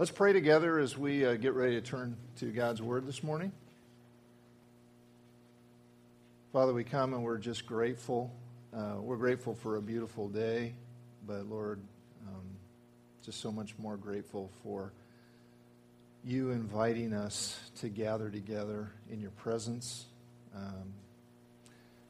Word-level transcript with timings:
Let's 0.00 0.10
pray 0.10 0.32
together 0.32 0.78
as 0.78 0.96
we 0.96 1.26
uh, 1.26 1.34
get 1.34 1.52
ready 1.52 1.74
to 1.74 1.82
turn 1.82 2.16
to 2.38 2.46
God's 2.46 2.80
Word 2.80 3.06
this 3.06 3.22
morning. 3.22 3.52
Father, 6.54 6.72
we 6.72 6.84
come 6.84 7.12
and 7.12 7.22
we're 7.22 7.36
just 7.36 7.66
grateful. 7.66 8.34
Uh, 8.74 8.94
we're 8.98 9.18
grateful 9.18 9.54
for 9.54 9.76
a 9.76 9.82
beautiful 9.82 10.26
day, 10.30 10.72
but 11.26 11.44
Lord, 11.50 11.80
um, 12.26 12.42
just 13.22 13.42
so 13.42 13.52
much 13.52 13.74
more 13.76 13.98
grateful 13.98 14.50
for 14.62 14.90
you 16.24 16.50
inviting 16.50 17.12
us 17.12 17.60
to 17.80 17.90
gather 17.90 18.30
together 18.30 18.90
in 19.10 19.20
your 19.20 19.32
presence, 19.32 20.06
um, 20.56 20.94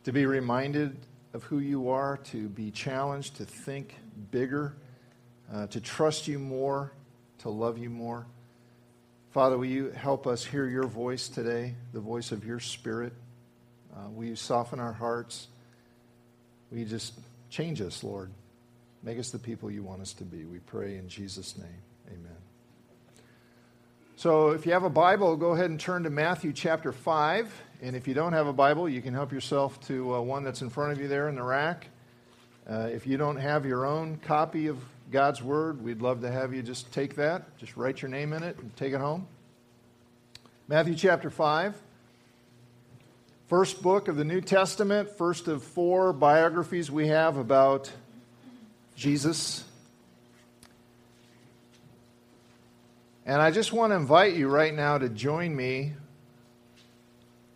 to 0.05 0.13
be 0.13 0.27
reminded 0.27 0.97
of 1.35 1.43
who 1.43 1.59
you 1.59 1.91
are, 1.91 2.19
to 2.19 2.49
be 2.51 2.71
challenged 2.71 3.39
to 3.39 3.45
think 3.45 3.97
bigger, 4.31 4.77
uh, 5.53 5.67
to 5.67 5.81
trust 5.81 6.29
you 6.29 6.39
more 6.39 6.93
to 7.41 7.51
love 7.51 7.79
you 7.79 7.91
more. 7.91 8.27
Father, 9.31 9.57
will 9.57 9.67
you 9.67 9.91
help 9.91 10.27
us 10.27 10.45
hear 10.45 10.67
your 10.67 10.87
voice 10.87 11.29
today, 11.29 11.75
the 11.93 12.01
voice 12.01 12.33
of 12.33 12.45
your 12.45 12.61
Spirit? 12.61 13.13
Uh, 13.95 14.09
will 14.11 14.25
you 14.25 14.37
soften 14.37 14.81
our 14.81 14.93
hearts? 14.93 15.49
Will 16.71 16.79
you 16.79 16.85
just 16.85 17.15
change 17.49 17.81
us, 17.81 18.03
Lord? 18.03 18.31
Make 19.03 19.19
us 19.19 19.31
the 19.31 19.39
people 19.39 19.71
you 19.71 19.83
want 19.83 20.03
us 20.03 20.13
to 20.15 20.25
be. 20.25 20.45
We 20.45 20.59
pray 20.59 20.97
in 20.97 21.09
Jesus' 21.09 21.57
name. 21.57 21.83
Amen. 22.09 22.37
So, 24.17 24.51
if 24.51 24.67
you 24.67 24.73
have 24.73 24.85
a 24.85 24.91
Bible, 24.91 25.37
go 25.37 25.53
ahead 25.53 25.71
and 25.71 25.81
turn 25.81 26.03
to 26.03 26.11
Matthew 26.11 26.53
chapter 26.53 26.93
5. 26.93 27.63
And 27.83 27.97
if 27.97 28.07
you 28.07 28.13
don't 28.13 28.35
have 28.35 28.47
a 28.47 28.53
Bible, 28.53 28.89
you 28.89 29.01
can 29.01 29.15
help 29.15 29.33
yourself 29.33 29.81
to 29.87 30.17
uh, 30.17 30.21
one 30.21 30.45
that's 30.45 30.61
in 30.61 30.69
front 30.69 30.93
of 30.93 31.01
you 31.01 31.09
there 31.09 31.29
in 31.29 31.37
the 31.37 31.43
rack. 31.43 31.87
Uh, 32.69 32.89
if 32.93 33.07
you 33.07 33.17
don't 33.17 33.37
have 33.37 33.65
your 33.65 33.87
own 33.87 34.19
copy 34.19 34.67
of 34.67 34.79
God's 35.11 35.43
Word, 35.43 35.83
we'd 35.83 36.03
love 36.03 36.21
to 36.21 36.31
have 36.31 36.55
you 36.55 36.63
just 36.63 36.93
take 36.93 37.17
that, 37.17 37.59
just 37.59 37.77
write 37.77 38.01
your 38.01 38.09
name 38.09 38.33
in 38.33 38.45
it, 38.45 38.57
and 38.59 38.75
take 38.77 38.93
it 38.93 39.01
home. 39.01 39.27
Matthew 40.69 40.95
chapter 40.95 41.31
5. 41.31 41.75
First 43.49 43.83
book 43.83 44.07
of 44.07 44.17
the 44.17 44.23
New 44.25 44.41
Testament, 44.41 45.11
first 45.19 45.49
of 45.49 45.65
four 45.65 46.13
biographies 46.13 46.93
we 46.93 47.09
have 47.09 47.37
about 47.37 47.91
Jesus. 48.95 49.65
And 53.27 53.43
I 53.43 53.51
just 53.51 53.73
want 53.73 53.91
to 53.91 53.97
invite 53.97 54.35
you 54.35 54.47
right 54.47 54.73
now 54.73 54.97
to 54.99 55.09
join 55.09 55.57
me. 55.57 55.95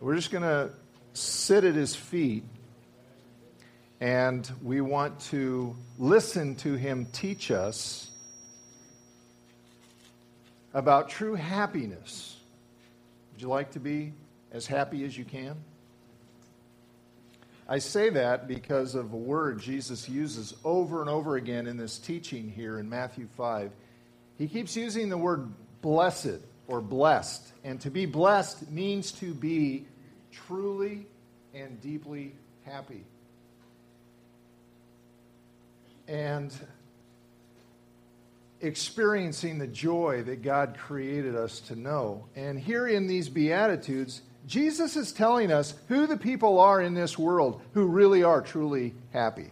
We're 0.00 0.16
just 0.16 0.32
going 0.32 0.42
to 0.42 0.70
sit 1.12 1.62
at 1.62 1.76
his 1.76 1.94
feet 1.94 2.42
and 4.00 4.50
we 4.62 4.80
want 4.80 5.20
to 5.20 5.74
listen 5.98 6.56
to 6.56 6.74
him 6.74 7.06
teach 7.12 7.50
us 7.50 8.10
about 10.72 11.08
true 11.08 11.34
happiness. 11.34 12.36
Would 13.32 13.42
you 13.42 13.48
like 13.48 13.72
to 13.72 13.80
be 13.80 14.12
as 14.52 14.66
happy 14.66 15.04
as 15.04 15.16
you 15.16 15.24
can? 15.24 15.56
I 17.66 17.78
say 17.78 18.10
that 18.10 18.46
because 18.46 18.94
of 18.94 19.12
a 19.12 19.16
word 19.16 19.60
Jesus 19.60 20.08
uses 20.08 20.54
over 20.64 21.00
and 21.00 21.08
over 21.08 21.36
again 21.36 21.66
in 21.66 21.76
this 21.76 21.98
teaching 21.98 22.50
here 22.50 22.78
in 22.78 22.90
Matthew 22.90 23.26
5. 23.36 23.70
He 24.36 24.48
keeps 24.48 24.76
using 24.76 25.08
the 25.08 25.16
word 25.16 25.50
blessed 25.80 26.40
or 26.66 26.82
blessed. 26.82 27.52
And 27.62 27.80
to 27.80 27.90
be 27.90 28.04
blessed 28.04 28.70
means 28.70 29.12
to 29.12 29.32
be 29.32 29.86
truly 30.30 31.06
and 31.54 31.80
deeply 31.80 32.34
happy 32.66 33.04
and 36.08 36.52
experiencing 38.60 39.58
the 39.58 39.66
joy 39.66 40.22
that 40.22 40.42
God 40.42 40.76
created 40.78 41.36
us 41.36 41.60
to 41.60 41.76
know. 41.76 42.24
And 42.34 42.58
here 42.58 42.86
in 42.86 43.06
these 43.06 43.28
Beatitudes, 43.28 44.22
Jesus 44.46 44.96
is 44.96 45.12
telling 45.12 45.52
us 45.52 45.74
who 45.88 46.06
the 46.06 46.16
people 46.16 46.60
are 46.60 46.80
in 46.80 46.94
this 46.94 47.18
world 47.18 47.60
who 47.72 47.86
really 47.86 48.22
are 48.22 48.40
truly 48.40 48.94
happy. 49.12 49.50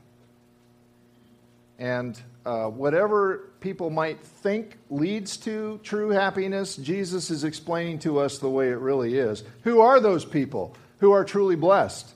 And 1.79 2.21
uh, 2.45 2.67
whatever 2.67 3.51
people 3.61 3.91
might 3.91 4.21
think 4.21 4.79
leads 4.91 5.37
to 5.39 5.81
true 5.83 6.11
happiness, 6.11 6.77
Jesus 6.77 7.31
is 7.31 7.45
explaining 7.45 8.01
to 8.01 8.19
us 8.19 8.39
the 8.39 8.51
way 8.51 8.69
it 8.69 8.79
really 8.79 9.19
is. 9.19 9.45
Who 9.65 9.81
are 9.81 10.01
those 10.01 10.25
people 10.25 10.77
who 10.99 11.13
are 11.13 11.25
truly 11.25 11.57
blessed? 11.57 12.13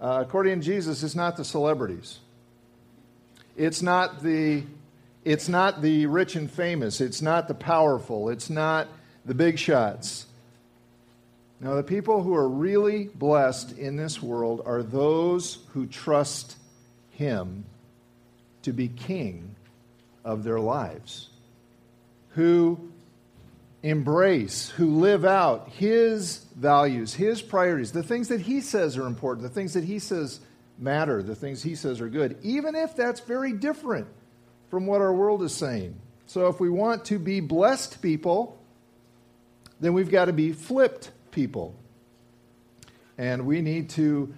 Uh, 0.00 0.22
according 0.26 0.60
to 0.60 0.66
Jesus, 0.66 1.02
it's 1.02 1.14
not 1.14 1.36
the 1.36 1.44
celebrities. 1.44 2.18
It's 3.56 3.82
not 3.82 4.22
the 4.22 4.62
it's 5.24 5.48
not 5.48 5.82
the 5.82 6.06
rich 6.06 6.36
and 6.36 6.48
famous. 6.48 7.00
It's 7.00 7.20
not 7.20 7.48
the 7.48 7.54
powerful. 7.54 8.28
It's 8.28 8.48
not 8.48 8.86
the 9.24 9.34
big 9.34 9.58
shots. 9.58 10.26
Now, 11.58 11.74
the 11.74 11.82
people 11.82 12.22
who 12.22 12.36
are 12.36 12.48
really 12.48 13.10
blessed 13.12 13.76
in 13.76 13.96
this 13.96 14.22
world 14.22 14.62
are 14.64 14.84
those 14.84 15.58
who 15.72 15.86
trust 15.86 16.56
Him 17.10 17.64
to 18.62 18.72
be 18.72 18.86
king 18.86 19.56
of 20.24 20.44
their 20.44 20.60
lives, 20.60 21.30
who 22.30 22.78
embrace, 23.82 24.68
who 24.70 25.00
live 25.00 25.24
out 25.24 25.70
His 25.70 26.44
values, 26.54 27.14
His 27.14 27.42
priorities, 27.42 27.90
the 27.90 28.02
things 28.02 28.28
that 28.28 28.42
He 28.42 28.60
says 28.60 28.96
are 28.96 29.06
important, 29.06 29.42
the 29.42 29.52
things 29.52 29.74
that 29.74 29.84
He 29.84 29.98
says 29.98 30.38
matter, 30.78 31.22
the 31.22 31.34
things 31.34 31.62
he 31.62 31.74
says 31.74 32.00
are 32.00 32.08
good, 32.08 32.38
even 32.42 32.74
if 32.74 32.96
that's 32.96 33.20
very 33.20 33.52
different 33.52 34.06
from 34.70 34.86
what 34.86 35.00
our 35.00 35.12
world 35.12 35.42
is 35.42 35.54
saying. 35.54 35.98
So 36.26 36.48
if 36.48 36.60
we 36.60 36.68
want 36.68 37.06
to 37.06 37.18
be 37.18 37.40
blessed 37.40 38.02
people, 38.02 38.58
then 39.80 39.94
we've 39.94 40.10
got 40.10 40.26
to 40.26 40.32
be 40.32 40.52
flipped 40.52 41.10
people. 41.30 41.74
And 43.18 43.46
we 43.46 43.62
need 43.62 43.90
to 43.90 44.34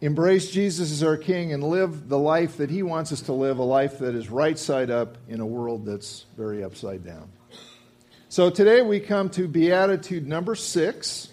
embrace 0.00 0.50
Jesus 0.50 0.90
as 0.92 1.02
our 1.02 1.16
King 1.16 1.52
and 1.52 1.62
live 1.62 2.08
the 2.08 2.18
life 2.18 2.58
that 2.58 2.70
He 2.70 2.82
wants 2.82 3.12
us 3.12 3.22
to 3.22 3.32
live, 3.32 3.58
a 3.58 3.64
life 3.64 3.98
that 3.98 4.14
is 4.14 4.28
right 4.28 4.58
side 4.58 4.90
up 4.90 5.16
in 5.28 5.40
a 5.40 5.46
world 5.46 5.86
that's 5.86 6.26
very 6.36 6.62
upside 6.62 7.04
down. 7.04 7.30
So 8.28 8.50
today 8.50 8.82
we 8.82 9.00
come 9.00 9.30
to 9.30 9.46
Beatitude 9.46 10.26
number 10.26 10.54
six 10.54 11.28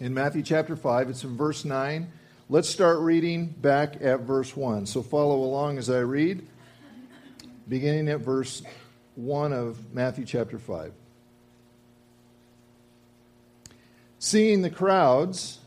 in 0.00 0.14
Matthew 0.14 0.42
chapter 0.42 0.76
5. 0.76 1.10
It's 1.10 1.24
in 1.24 1.36
verse 1.36 1.64
9. 1.64 2.10
Let's 2.50 2.70
start 2.70 3.00
reading 3.00 3.48
back 3.48 3.98
at 4.00 4.20
verse 4.20 4.56
1. 4.56 4.86
So 4.86 5.02
follow 5.02 5.36
along 5.36 5.76
as 5.76 5.90
I 5.90 5.98
read, 5.98 6.46
beginning 7.68 8.08
at 8.08 8.20
verse 8.20 8.62
1 9.16 9.52
of 9.52 9.92
Matthew 9.92 10.24
chapter 10.24 10.58
5. 10.58 10.94
Seeing 14.18 14.62
the 14.62 14.70
crowds, 14.70 15.58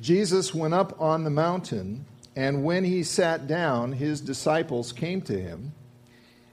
Jesus 0.00 0.54
went 0.54 0.72
up 0.72 0.98
on 0.98 1.24
the 1.24 1.30
mountain, 1.30 2.06
and 2.34 2.64
when 2.64 2.84
he 2.84 3.02
sat 3.02 3.46
down, 3.46 3.92
his 3.92 4.22
disciples 4.22 4.92
came 4.92 5.20
to 5.22 5.38
him. 5.38 5.74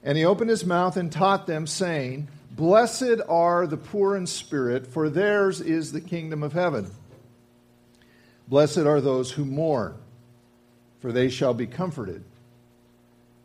And 0.02 0.18
he 0.18 0.24
opened 0.26 0.50
his 0.50 0.66
mouth 0.66 0.98
and 0.98 1.10
taught 1.10 1.46
them, 1.46 1.66
saying, 1.66 2.28
Blessed 2.50 3.22
are 3.26 3.66
the 3.66 3.78
poor 3.78 4.16
in 4.16 4.26
spirit, 4.26 4.86
for 4.86 5.08
theirs 5.08 5.62
is 5.62 5.92
the 5.92 6.02
kingdom 6.02 6.42
of 6.42 6.52
heaven. 6.52 6.90
Blessed 8.48 8.78
are 8.78 9.00
those 9.00 9.32
who 9.32 9.44
mourn, 9.44 9.96
for 11.00 11.12
they 11.12 11.28
shall 11.28 11.54
be 11.54 11.66
comforted. 11.66 12.22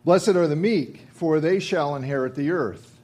Blessed 0.06 0.30
are 0.30 0.48
the 0.48 0.56
meek, 0.56 1.08
for 1.12 1.40
they 1.40 1.60
shall 1.60 1.96
inherit 1.96 2.36
the 2.36 2.52
earth. 2.52 3.00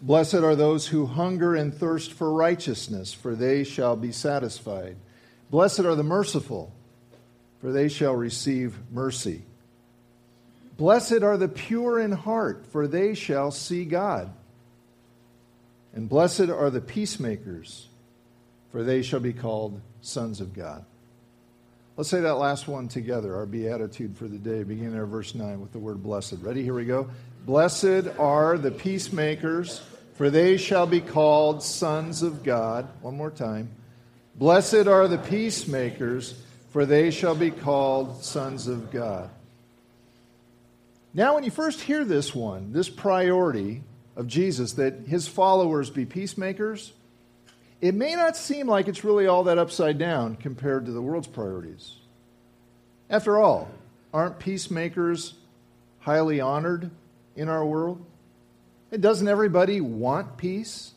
Blessed 0.00 0.34
are 0.36 0.54
those 0.54 0.88
who 0.88 1.06
hunger 1.06 1.56
and 1.56 1.74
thirst 1.74 2.12
for 2.12 2.32
righteousness, 2.32 3.12
for 3.12 3.34
they 3.34 3.64
shall 3.64 3.96
be 3.96 4.12
satisfied. 4.12 4.96
Blessed 5.50 5.80
are 5.80 5.96
the 5.96 6.04
merciful, 6.04 6.72
for 7.60 7.72
they 7.72 7.88
shall 7.88 8.14
receive 8.14 8.78
mercy. 8.92 9.42
Blessed 10.76 11.24
are 11.24 11.36
the 11.36 11.48
pure 11.48 11.98
in 11.98 12.12
heart, 12.12 12.64
for 12.70 12.86
they 12.86 13.14
shall 13.14 13.50
see 13.50 13.84
God. 13.84 14.32
And 15.92 16.08
blessed 16.08 16.48
are 16.48 16.70
the 16.70 16.80
peacemakers, 16.80 17.88
for 18.70 18.84
they 18.84 19.02
shall 19.02 19.18
be 19.18 19.32
called 19.32 19.80
sons 20.00 20.40
of 20.40 20.54
God. 20.54 20.84
Let's 21.96 22.10
say 22.10 22.20
that 22.20 22.34
last 22.34 22.68
one 22.68 22.86
together, 22.86 23.34
our 23.34 23.46
beatitude 23.46 24.16
for 24.16 24.28
the 24.28 24.38
day, 24.38 24.62
beginning 24.62 24.98
at 24.98 25.06
verse 25.06 25.34
9 25.34 25.60
with 25.60 25.72
the 25.72 25.80
word 25.80 26.02
blessed. 26.02 26.36
Ready? 26.40 26.62
Here 26.62 26.74
we 26.74 26.84
go. 26.84 27.10
Blessed 27.44 28.06
are 28.18 28.56
the 28.56 28.70
peacemakers, 28.70 29.80
for 30.14 30.30
they 30.30 30.58
shall 30.58 30.86
be 30.86 31.00
called 31.00 31.62
sons 31.62 32.22
of 32.22 32.44
God. 32.44 32.88
One 33.02 33.16
more 33.16 33.32
time. 33.32 33.70
Blessed 34.36 34.86
are 34.86 35.08
the 35.08 35.18
peacemakers, 35.18 36.40
for 36.70 36.86
they 36.86 37.10
shall 37.10 37.34
be 37.34 37.50
called 37.50 38.22
sons 38.22 38.68
of 38.68 38.92
God. 38.92 39.30
Now, 41.12 41.34
when 41.34 41.42
you 41.42 41.50
first 41.50 41.80
hear 41.80 42.04
this 42.04 42.32
one, 42.32 42.72
this 42.72 42.88
priority 42.88 43.82
of 44.14 44.28
Jesus, 44.28 44.74
that 44.74 45.00
his 45.08 45.26
followers 45.26 45.90
be 45.90 46.04
peacemakers, 46.04 46.92
it 47.80 47.94
may 47.94 48.14
not 48.14 48.36
seem 48.36 48.66
like 48.66 48.88
it's 48.88 49.04
really 49.04 49.26
all 49.26 49.44
that 49.44 49.58
upside 49.58 49.98
down 49.98 50.36
compared 50.36 50.86
to 50.86 50.92
the 50.92 51.00
world's 51.00 51.28
priorities. 51.28 51.96
After 53.08 53.38
all, 53.38 53.70
aren't 54.12 54.38
peacemakers 54.38 55.34
highly 56.00 56.40
honored 56.40 56.90
in 57.36 57.48
our 57.48 57.64
world? 57.64 58.04
And 58.90 59.02
doesn't 59.02 59.28
everybody 59.28 59.80
want 59.80 60.36
peace? 60.36 60.92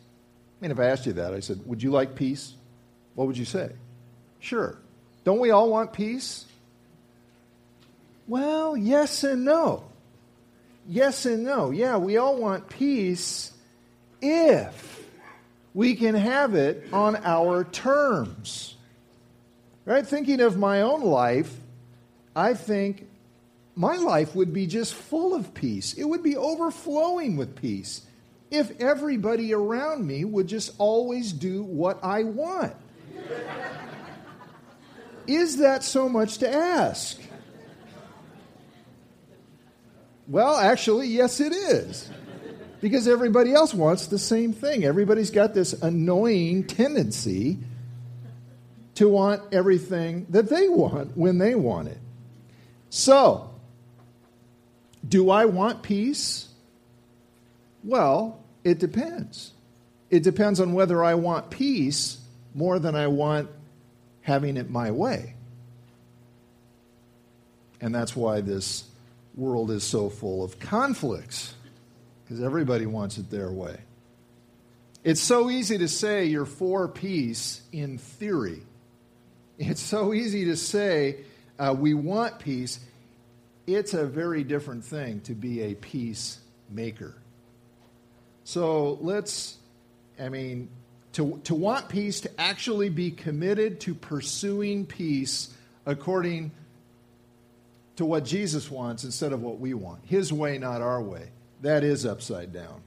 I 0.60 0.66
mean, 0.66 0.72
if 0.72 0.80
I 0.80 0.86
asked 0.86 1.06
you 1.06 1.13
that, 1.13 1.33
I 1.33 1.39
said, 1.39 1.60
Would 1.66 1.83
you 1.83 1.92
like 1.92 2.16
peace? 2.16 2.54
What 3.16 3.28
would 3.28 3.38
you 3.38 3.45
say? 3.45 3.72
Sure. 4.39 4.78
Don't 5.24 5.39
we 5.39 5.51
all 5.51 5.69
want 5.69 5.94
peace? 5.94 6.45
Well, 8.28 8.75
yes 8.78 9.24
and 9.24 9.45
no. 9.45 9.83
Yes 10.88 11.25
and 11.25 11.44
no. 11.44 11.69
Yeah, 11.72 11.98
we 11.98 12.18
all 12.18 12.38
want 12.38 12.69
peace 12.69 13.51
if 14.22 14.81
we 15.73 15.95
can 15.95 16.15
have 16.15 16.56
it 16.56 16.88
on 16.91 17.15
our 17.23 17.63
terms. 17.63 18.75
Right? 19.85 20.06
Thinking 20.06 20.41
of 20.41 20.57
my 20.57 20.81
own 20.81 21.01
life, 21.01 21.53
I 22.35 22.53
think 22.53 23.07
my 23.75 23.95
life 23.95 24.35
would 24.35 24.53
be 24.53 24.68
just 24.68 24.94
full 24.94 25.33
of 25.33 25.53
peace. 25.53 25.94
It 25.94 26.03
would 26.03 26.23
be 26.23 26.38
overflowing 26.38 27.38
with 27.38 27.56
peace 27.56 28.01
if 28.51 28.79
everybody 28.81 29.53
around 29.53 30.06
me 30.06 30.25
would 30.25 30.47
just 30.47 30.73
always 30.77 31.31
do 31.31 31.63
what 31.63 32.00
I 32.03 32.23
want. 32.23 32.75
Is 35.25 35.57
that 35.57 35.83
so 35.83 36.09
much 36.09 36.39
to 36.39 36.53
ask? 36.53 37.19
Well, 40.27 40.56
actually, 40.57 41.07
yes, 41.07 41.39
it 41.39 41.53
is. 41.53 42.09
Because 42.81 43.07
everybody 43.07 43.54
else 43.54 43.74
wants 43.74 44.07
the 44.07 44.18
same 44.18 44.54
thing. 44.54 44.83
Everybody's 44.83 45.31
got 45.31 45.54
this 45.54 45.74
annoying 45.74 46.66
tendency 46.66 47.60
to 48.95 49.07
want 49.07 49.42
everything 49.54 50.25
that 50.30 50.50
they 50.50 50.68
want 50.68 51.16
when 51.16 51.38
they 51.38 51.56
want 51.56 51.88
it. 51.88 52.00
So, 52.89 53.51
do 55.07 55.30
I 55.30 55.45
want 55.45 55.83
peace? 55.83 56.50
Well, 57.83 58.44
it 58.63 58.80
depends. 58.80 59.54
It 60.10 60.24
depends 60.24 60.60
on 60.60 60.74
whether 60.74 61.04
I 61.04 61.16
want 61.16 61.50
peace 61.50 62.19
more 62.54 62.80
than 62.80 62.95
I 62.95 63.07
want 63.07 63.50
having 64.22 64.57
it 64.57 64.69
my 64.69 64.92
way. 64.92 65.36
And 67.80 67.95
that's 67.95 68.16
why 68.16 68.42
this 68.42 68.83
world 69.36 69.72
is 69.72 69.83
so 69.83 70.10
full 70.10 70.44
of 70.44 70.60
conflicts, 70.60 71.56
because 72.31 72.45
everybody 72.45 72.86
wants 72.86 73.18
it 73.18 73.30
their 73.30 73.51
way. 73.51 73.78
It's 75.04 75.19
so 75.19 75.50
easy 75.50 75.80
to 75.80 75.89
say 75.89 76.24
you're 76.24 76.45
for 76.45 76.88
peace 76.88 77.62
in 77.74 77.98
theory. 77.98 78.62
It's 79.60 79.81
so 79.81 80.13
easy 80.13 80.45
to 80.45 80.56
say 80.56 81.25
uh, 81.60 81.75
we 81.78 81.94
want 81.94 82.39
peace. 82.39 82.80
It's 83.68 83.94
a 83.94 84.06
very 84.06 84.45
different 84.45 84.86
thing 84.86 85.19
to 85.22 85.33
be 85.33 85.62
a 85.62 85.74
peacemaker. 85.75 87.16
So 88.45 88.98
let's, 89.01 89.57
I 90.18 90.30
mean, 90.30 90.69
to, 91.13 91.42
to 91.44 91.54
want 91.54 91.89
peace, 91.89 92.22
to 92.22 92.31
actually 92.39 92.88
be 92.88 93.12
committed 93.12 93.81
to 93.81 93.94
pursuing 93.94 94.86
peace 94.86 95.54
according 95.86 96.51
to 97.98 98.06
what 98.06 98.24
Jesus 98.24 98.72
wants 98.72 99.04
instead 99.04 99.33
of 99.33 99.42
what 99.42 99.60
we 99.60 99.74
want. 99.74 100.06
His 100.06 100.31
way, 100.31 100.57
not 100.57 100.81
our 100.81 101.01
way. 101.01 101.28
That 101.62 101.84
is 101.84 102.06
upside 102.06 102.52
down. 102.54 102.81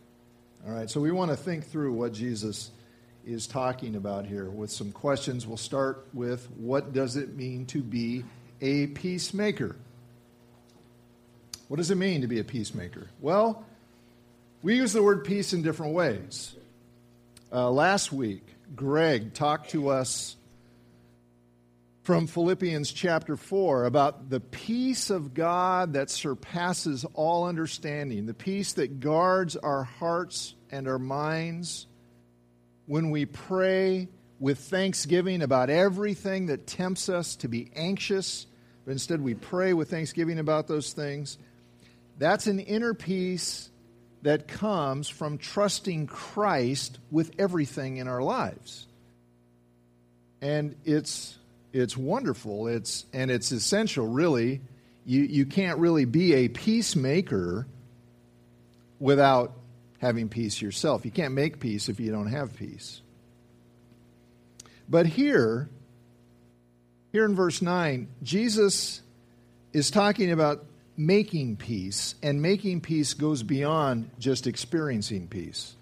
All 0.67 0.73
right, 0.73 0.91
so 0.91 1.01
we 1.01 1.13
want 1.13 1.31
to 1.31 1.37
think 1.37 1.67
through 1.67 1.93
what 1.93 2.13
Jesus 2.13 2.71
is 3.25 3.47
talking 3.47 3.97
about 3.97 4.27
here 4.27 4.51
with 4.51 4.71
some 4.71 4.93
questions. 4.93 5.47
We'll 5.47 5.57
start 5.57 6.07
with 6.13 6.49
what 6.57 6.93
does 6.93 7.17
it 7.17 7.37
mean 7.37 7.67
to 7.67 7.83
be 7.83 8.25
a 8.61 8.89
peacemaker? 8.89 9.77
What 11.69 11.77
does 11.77 11.91
it 11.91 11.97
mean 11.97 12.23
to 12.23 12.27
be 12.27 12.41
a 12.41 12.45
peacemaker? 12.45 13.09
Well, 13.21 13.65
we 14.63 14.77
use 14.77 14.93
the 14.93 15.03
word 15.03 15.25
peace 15.25 15.53
in 15.53 15.63
different 15.63 15.95
ways. 15.95 16.55
Uh, 17.53 17.71
last 17.71 18.13
week, 18.13 18.45
Greg 18.75 19.35
talked 19.35 19.71
to 19.71 19.89
us 19.89 20.37
from 22.05 22.27
Philippians 22.27 22.93
chapter 22.93 23.35
4 23.35 23.87
about 23.87 24.29
the 24.29 24.39
peace 24.39 25.09
of 25.09 25.33
God 25.33 25.95
that 25.95 26.11
surpasses 26.11 27.07
all 27.15 27.49
understanding, 27.49 28.27
the 28.27 28.35
peace 28.35 28.75
that 28.75 29.01
guards 29.01 29.57
our 29.57 29.85
hearts 29.85 30.55
and 30.71 30.87
our 30.87 30.99
minds 30.99 31.87
when 32.85 33.11
we 33.11 33.25
pray 33.25 34.07
with 34.39 34.59
thanksgiving 34.59 35.41
about 35.41 35.71
everything 35.71 36.47
that 36.47 36.67
tempts 36.67 37.09
us 37.09 37.37
to 37.37 37.49
be 37.49 37.71
anxious, 37.75 38.47
but 38.85 38.93
instead 38.93 39.23
we 39.23 39.33
pray 39.33 39.73
with 39.73 39.89
thanksgiving 39.89 40.39
about 40.39 40.69
those 40.69 40.93
things. 40.93 41.39
That's 42.19 42.47
an 42.47 42.61
inner 42.61 42.93
peace 42.93 43.71
that 44.21 44.47
comes 44.47 45.09
from 45.09 45.39
trusting 45.39 46.07
Christ 46.09 46.99
with 47.11 47.31
everything 47.39 47.97
in 47.97 48.09
our 48.09 48.21
lives. 48.21 48.87
And 50.43 50.77
it's 50.85 51.39
it's 51.75 51.97
wonderful. 51.97 52.69
It's 52.69 53.05
and 53.13 53.31
it's 53.31 53.51
essential 53.53 54.07
really. 54.07 54.61
You 55.05 55.23
you 55.23 55.45
can't 55.45 55.79
really 55.79 56.05
be 56.05 56.33
a 56.35 56.49
peacemaker 56.49 57.67
without 59.01 59.53
having 59.99 60.29
peace 60.29 60.63
yourself. 60.63 61.05
You 61.05 61.11
can't 61.11 61.35
make 61.35 61.59
peace 61.59 61.89
if 61.89 61.99
you 61.99 62.13
don't 62.13 62.29
have 62.29 62.57
peace. 62.57 63.03
But 64.89 65.07
here, 65.07 65.69
here 67.11 67.25
in 67.25 67.35
verse 67.35 67.61
9, 67.61 68.07
Jesus 68.23 69.03
is 69.73 69.91
talking 69.91 70.31
about 70.31 70.67
making 70.97 71.57
peace, 71.57 72.15
and 72.23 72.41
making 72.41 72.81
peace 72.81 73.15
goes 73.15 73.43
beyond 73.43 74.11
just 74.21 74.47
experiencing 74.47 75.27
peace. 75.27 75.75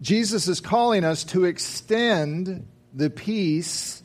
Jesus 0.00 0.48
is 0.48 0.60
calling 0.60 1.04
us 1.04 1.24
to 1.24 1.44
extend 1.44 2.66
the 2.94 3.10
peace 3.10 4.02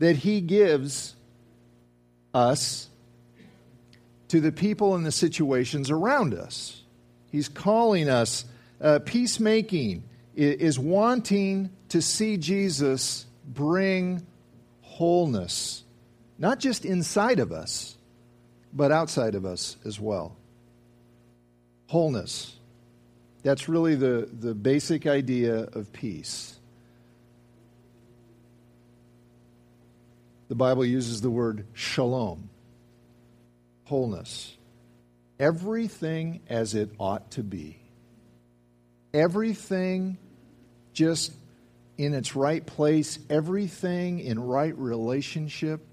that 0.00 0.16
he 0.16 0.40
gives 0.40 1.14
us 2.34 2.88
to 4.28 4.40
the 4.40 4.50
people 4.52 4.94
and 4.96 5.06
the 5.06 5.12
situations 5.12 5.90
around 5.90 6.34
us. 6.34 6.82
He's 7.30 7.48
calling 7.48 8.08
us, 8.08 8.44
uh, 8.80 9.00
peacemaking 9.04 10.02
is 10.34 10.78
wanting 10.78 11.70
to 11.90 12.00
see 12.00 12.36
Jesus 12.38 13.26
bring 13.46 14.26
wholeness, 14.80 15.84
not 16.38 16.60
just 16.60 16.84
inside 16.84 17.38
of 17.38 17.52
us, 17.52 17.96
but 18.72 18.92
outside 18.92 19.34
of 19.34 19.44
us 19.44 19.76
as 19.84 20.00
well. 20.00 20.36
Wholeness. 21.88 22.56
That's 23.42 23.68
really 23.68 23.96
the, 23.96 24.28
the 24.32 24.54
basic 24.54 25.06
idea 25.06 25.64
of 25.72 25.92
peace. 25.92 26.59
The 30.50 30.56
Bible 30.56 30.84
uses 30.84 31.20
the 31.20 31.30
word 31.30 31.64
shalom, 31.74 32.50
wholeness. 33.84 34.56
Everything 35.38 36.40
as 36.48 36.74
it 36.74 36.90
ought 36.98 37.30
to 37.30 37.44
be. 37.44 37.78
Everything 39.14 40.18
just 40.92 41.32
in 41.96 42.14
its 42.14 42.34
right 42.34 42.66
place, 42.66 43.20
everything 43.30 44.18
in 44.18 44.40
right 44.40 44.76
relationship. 44.76 45.86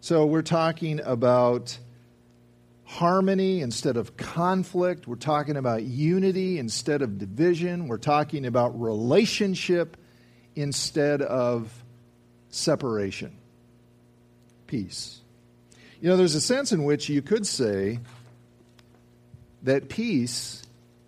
So 0.00 0.24
we're 0.24 0.40
talking 0.40 1.00
about 1.04 1.76
harmony 2.84 3.60
instead 3.60 3.98
of 3.98 4.16
conflict. 4.16 5.06
We're 5.06 5.16
talking 5.16 5.58
about 5.58 5.82
unity 5.82 6.58
instead 6.58 7.02
of 7.02 7.18
division. 7.18 7.88
We're 7.88 7.98
talking 7.98 8.46
about 8.46 8.80
relationship 8.80 9.98
instead 10.54 11.20
of 11.20 11.70
separation. 12.48 13.36
Peace. 14.66 15.20
You 16.00 16.08
know, 16.08 16.16
there's 16.16 16.34
a 16.34 16.40
sense 16.40 16.72
in 16.72 16.84
which 16.84 17.08
you 17.08 17.22
could 17.22 17.46
say 17.46 18.00
that 19.62 19.88
peace 19.88 20.62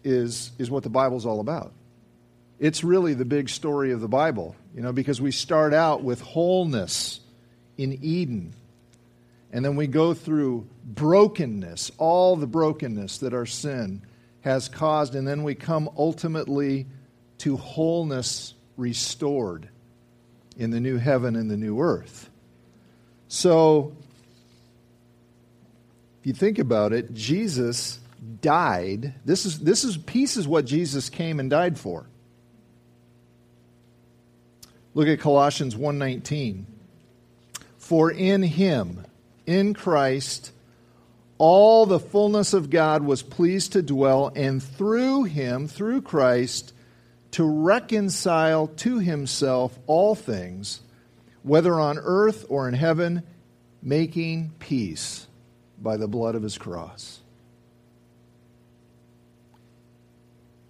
is, 0.05 0.53
is 0.59 0.71
what 0.71 0.83
the 0.83 0.88
Bible's 0.88 1.27
all 1.27 1.41
about. 1.41 1.73
It's 2.59 2.83
really 2.83 3.15
the 3.15 3.25
big 3.25 3.49
story 3.49 3.93
of 3.93 4.00
the 4.00 4.09
Bible, 4.09 4.57
you 4.75 4.83
know, 4.83 4.93
because 4.93 5.21
we 5.21 5.31
start 5.31 5.73
out 5.75 6.03
with 6.03 6.21
wholeness 6.21 7.21
in 7.77 7.99
Eden 8.03 8.53
and 9.53 9.65
then 9.65 9.77
we 9.77 9.87
go 9.87 10.15
through 10.15 10.67
brokenness, 10.85 11.91
all 11.97 12.37
the 12.37 12.47
brokenness 12.47 13.19
that 13.19 13.33
our 13.33 13.47
sin 13.47 14.03
has 14.43 14.69
caused, 14.69 15.15
and 15.15 15.27
then 15.27 15.43
we 15.43 15.55
come 15.55 15.88
ultimately 15.97 16.87
to 17.38 17.57
wholeness 17.57 18.55
restored 18.77 19.69
in 20.57 20.71
the 20.71 20.81
new 20.81 20.99
heaven 20.99 21.35
and 21.35 21.50
the 21.50 21.57
new 21.57 21.81
earth. 21.81 22.29
So, 23.28 23.94
if 26.20 26.26
you 26.26 26.32
think 26.32 26.58
about 26.58 26.92
it, 26.92 27.12
Jesus 27.14 28.00
died. 28.40 29.14
This 29.25 29.47
is, 29.47 29.58
this 29.61 29.85
is 29.85 29.97
peace 29.97 30.37
is 30.37 30.49
what 30.49 30.64
Jesus 30.64 31.08
came 31.08 31.38
and 31.38 31.49
died 31.49 31.78
for. 31.78 32.06
Look 34.94 35.08
at 35.08 35.20
Colossians 35.20 35.76
1:19. 35.76 36.66
For 37.76 38.11
in 38.11 38.42
him 38.42 39.04
in 39.47 39.73
Christ, 39.73 40.52
all 41.38 41.87
the 41.87 42.00
fullness 42.00 42.52
of 42.52 42.68
God 42.68 43.02
was 43.02 43.23
pleased 43.23 43.73
to 43.73 43.82
dwell, 43.82 44.32
and 44.35 44.62
through 44.62 45.25
him, 45.25 45.68
through 45.68 46.02
Christ, 46.02 46.73
to 47.32 47.44
reconcile 47.44 48.66
to 48.66 48.99
himself 48.99 49.78
all 49.87 50.14
things, 50.14 50.80
whether 51.42 51.78
on 51.78 51.99
earth 51.99 52.45
or 52.49 52.68
in 52.68 52.75
heaven, 52.75 53.23
making 53.83 54.52
peace 54.59 55.26
by 55.80 55.97
the 55.97 56.09
blood 56.09 56.35
of 56.35 56.42
his 56.42 56.59
cross. 56.59 57.21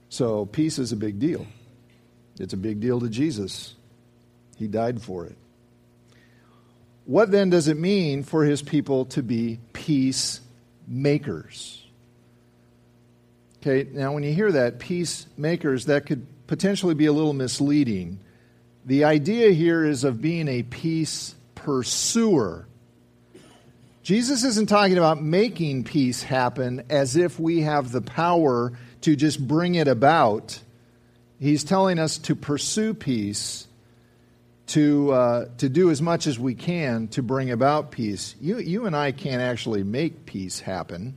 So, 0.08 0.46
peace 0.46 0.78
is 0.78 0.92
a 0.92 0.96
big 0.96 1.18
deal. 1.18 1.46
It's 2.38 2.52
a 2.52 2.56
big 2.56 2.80
deal 2.80 3.00
to 3.00 3.08
Jesus. 3.08 3.74
He 4.56 4.66
died 4.66 5.02
for 5.02 5.26
it. 5.26 5.36
What 7.04 7.30
then 7.30 7.50
does 7.50 7.68
it 7.68 7.78
mean 7.78 8.22
for 8.22 8.44
his 8.44 8.60
people 8.62 9.06
to 9.06 9.22
be 9.22 9.60
peacemakers? 9.72 10.44
Okay, 13.60 13.88
now 13.90 14.12
when 14.12 14.22
you 14.22 14.32
hear 14.32 14.52
that, 14.52 14.78
peacemakers, 14.78 15.86
that 15.86 16.06
could 16.06 16.26
potentially 16.46 16.94
be 16.94 17.06
a 17.06 17.12
little 17.12 17.32
misleading. 17.32 18.20
The 18.84 19.04
idea 19.04 19.50
here 19.50 19.84
is 19.84 20.04
of 20.04 20.20
being 20.20 20.48
a 20.48 20.62
peace 20.62 21.34
pursuer. 21.54 22.66
Jesus 24.02 24.44
isn't 24.44 24.68
talking 24.68 24.96
about 24.96 25.22
making 25.22 25.84
peace 25.84 26.22
happen 26.22 26.84
as 26.88 27.16
if 27.16 27.38
we 27.38 27.60
have 27.62 27.92
the 27.92 28.00
power 28.00 28.72
to 29.02 29.16
just 29.16 29.46
bring 29.46 29.74
it 29.74 29.88
about. 29.88 30.58
He's 31.38 31.64
telling 31.64 31.98
us 31.98 32.16
to 32.18 32.34
pursue 32.34 32.94
peace 32.94 33.66
to, 34.68 35.12
uh, 35.12 35.44
to 35.58 35.68
do 35.68 35.90
as 35.90 36.00
much 36.00 36.26
as 36.26 36.38
we 36.38 36.54
can 36.54 37.08
to 37.08 37.22
bring 37.22 37.50
about 37.50 37.90
peace. 37.90 38.34
You, 38.40 38.58
you 38.58 38.86
and 38.86 38.96
I 38.96 39.12
can't 39.12 39.42
actually 39.42 39.82
make 39.82 40.26
peace 40.26 40.60
happen 40.60 41.14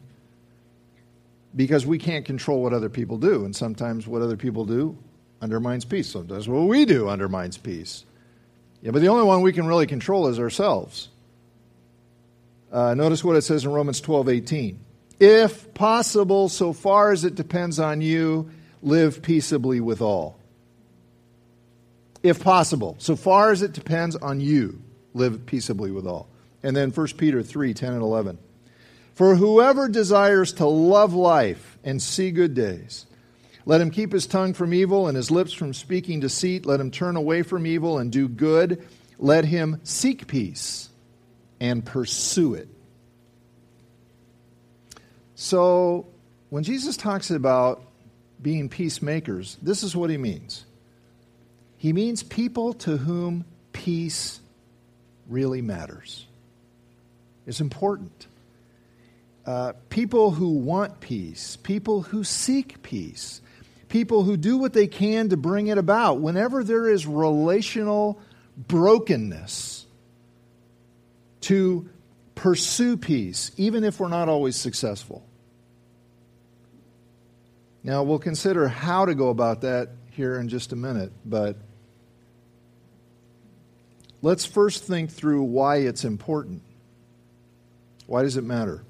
because 1.55 1.85
we 1.85 1.97
can't 1.97 2.25
control 2.25 2.63
what 2.63 2.73
other 2.73 2.89
people 2.89 3.17
do. 3.17 3.45
And 3.45 3.55
sometimes 3.55 4.07
what 4.07 4.21
other 4.21 4.37
people 4.37 4.65
do 4.65 4.97
undermines 5.41 5.85
peace. 5.85 6.09
Sometimes 6.09 6.47
what 6.47 6.67
we 6.67 6.85
do 6.85 7.09
undermines 7.09 7.57
peace. 7.57 8.05
Yeah, 8.81 8.91
but 8.91 9.01
the 9.01 9.07
only 9.07 9.25
one 9.25 9.41
we 9.41 9.53
can 9.53 9.67
really 9.67 9.87
control 9.87 10.27
is 10.27 10.39
ourselves. 10.39 11.09
Uh, 12.71 12.93
notice 12.93 13.23
what 13.23 13.35
it 13.35 13.41
says 13.41 13.65
in 13.65 13.71
Romans 13.71 14.01
12 14.01 14.29
18. 14.29 14.79
If 15.19 15.73
possible, 15.73 16.49
so 16.49 16.73
far 16.73 17.11
as 17.11 17.25
it 17.25 17.35
depends 17.35 17.79
on 17.79 18.01
you, 18.01 18.49
live 18.81 19.21
peaceably 19.21 19.81
with 19.81 20.01
all 20.01 20.41
if 22.23 22.43
possible. 22.43 22.95
So 22.99 23.15
far 23.15 23.51
as 23.51 23.61
it 23.61 23.73
depends 23.73 24.15
on 24.15 24.39
you, 24.39 24.81
live 25.13 25.45
peaceably 25.45 25.91
with 25.91 26.05
all. 26.05 26.29
And 26.63 26.75
then 26.75 26.91
1 26.91 27.07
Peter 27.17 27.41
3 27.41 27.73
10 27.73 27.93
and 27.93 28.01
11. 28.01 28.37
For 29.13 29.35
whoever 29.35 29.89
desires 29.89 30.53
to 30.53 30.65
love 30.65 31.13
life 31.13 31.77
and 31.83 32.01
see 32.01 32.31
good 32.31 32.53
days, 32.53 33.05
let 33.65 33.81
him 33.81 33.91
keep 33.91 34.11
his 34.11 34.27
tongue 34.27 34.53
from 34.53 34.73
evil 34.73 35.07
and 35.07 35.15
his 35.15 35.29
lips 35.29 35.53
from 35.53 35.73
speaking 35.73 36.19
deceit. 36.19 36.65
Let 36.65 36.79
him 36.79 36.91
turn 36.91 37.15
away 37.15 37.43
from 37.43 37.67
evil 37.67 37.99
and 37.99 38.11
do 38.11 38.27
good. 38.27 38.85
Let 39.17 39.45
him 39.45 39.79
seek 39.83 40.27
peace 40.27 40.89
and 41.59 41.85
pursue 41.85 42.55
it. 42.55 42.67
So, 45.35 46.07
when 46.49 46.63
Jesus 46.63 46.97
talks 46.97 47.31
about 47.31 47.83
being 48.41 48.69
peacemakers, 48.69 49.57
this 49.61 49.83
is 49.83 49.95
what 49.95 50.09
he 50.09 50.17
means. 50.17 50.65
He 51.77 51.93
means 51.93 52.23
people 52.23 52.73
to 52.73 52.97
whom 52.97 53.45
peace 53.73 54.39
really 55.27 55.61
matters. 55.61 56.25
It's 57.47 57.61
important. 57.61 58.27
Uh, 59.45 59.73
people 59.89 60.31
who 60.31 60.49
want 60.49 60.99
peace, 60.99 61.57
people 61.57 62.03
who 62.03 62.23
seek 62.23 62.83
peace, 62.83 63.41
people 63.91 64.23
who 64.23 64.37
do 64.37 64.57
what 64.57 64.73
they 64.73 64.87
can 64.87 65.29
to 65.29 65.37
bring 65.37 65.67
it 65.67 65.77
about. 65.77 66.19
Whenever 66.19 66.63
there 66.63 66.89
is 66.89 67.05
relational 67.05 68.19
brokenness, 68.57 69.85
to 71.41 71.89
pursue 72.35 72.97
peace, 72.97 73.51
even 73.57 73.83
if 73.83 73.99
we're 73.99 74.07
not 74.07 74.29
always 74.29 74.55
successful. 74.55 75.25
Now, 77.83 78.03
we'll 78.03 78.19
consider 78.19 78.67
how 78.67 79.05
to 79.05 79.15
go 79.15 79.29
about 79.29 79.61
that 79.61 79.89
here 80.11 80.39
in 80.39 80.49
just 80.49 80.71
a 80.71 80.75
minute, 80.75 81.11
but 81.25 81.57
Let's 84.21 84.45
first 84.45 84.83
think 84.83 85.09
through 85.09 85.43
why 85.43 85.77
it's 85.77 86.05
important. 86.05 86.61
Why 88.05 88.21
does 88.21 88.37
it 88.37 88.43
matter? 88.43 88.83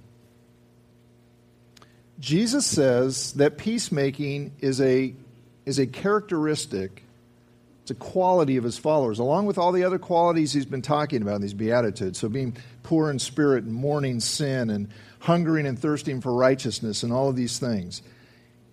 Jesus 2.21 2.65
says 2.65 3.33
that 3.33 3.57
peacemaking 3.57 4.53
is 4.59 4.79
a, 4.79 5.13
is 5.65 5.79
a 5.79 5.87
characteristic, 5.87 7.03
it's 7.81 7.91
a 7.91 7.95
quality 7.95 8.57
of 8.57 8.63
his 8.63 8.77
followers, 8.77 9.19
along 9.19 9.47
with 9.47 9.57
all 9.57 9.71
the 9.71 9.83
other 9.83 9.99
qualities 9.99 10.53
he's 10.53 10.65
been 10.65 10.83
talking 10.83 11.23
about 11.23 11.35
in 11.35 11.41
these 11.41 11.55
Beatitudes. 11.55 12.19
So, 12.19 12.29
being 12.29 12.55
poor 12.83 13.09
in 13.09 13.17
spirit 13.17 13.63
and 13.63 13.73
mourning 13.73 14.19
sin 14.19 14.69
and 14.69 14.89
hungering 15.19 15.65
and 15.65 15.77
thirsting 15.77 16.21
for 16.21 16.31
righteousness 16.33 17.03
and 17.03 17.11
all 17.11 17.27
of 17.27 17.35
these 17.35 17.59
things. 17.59 18.03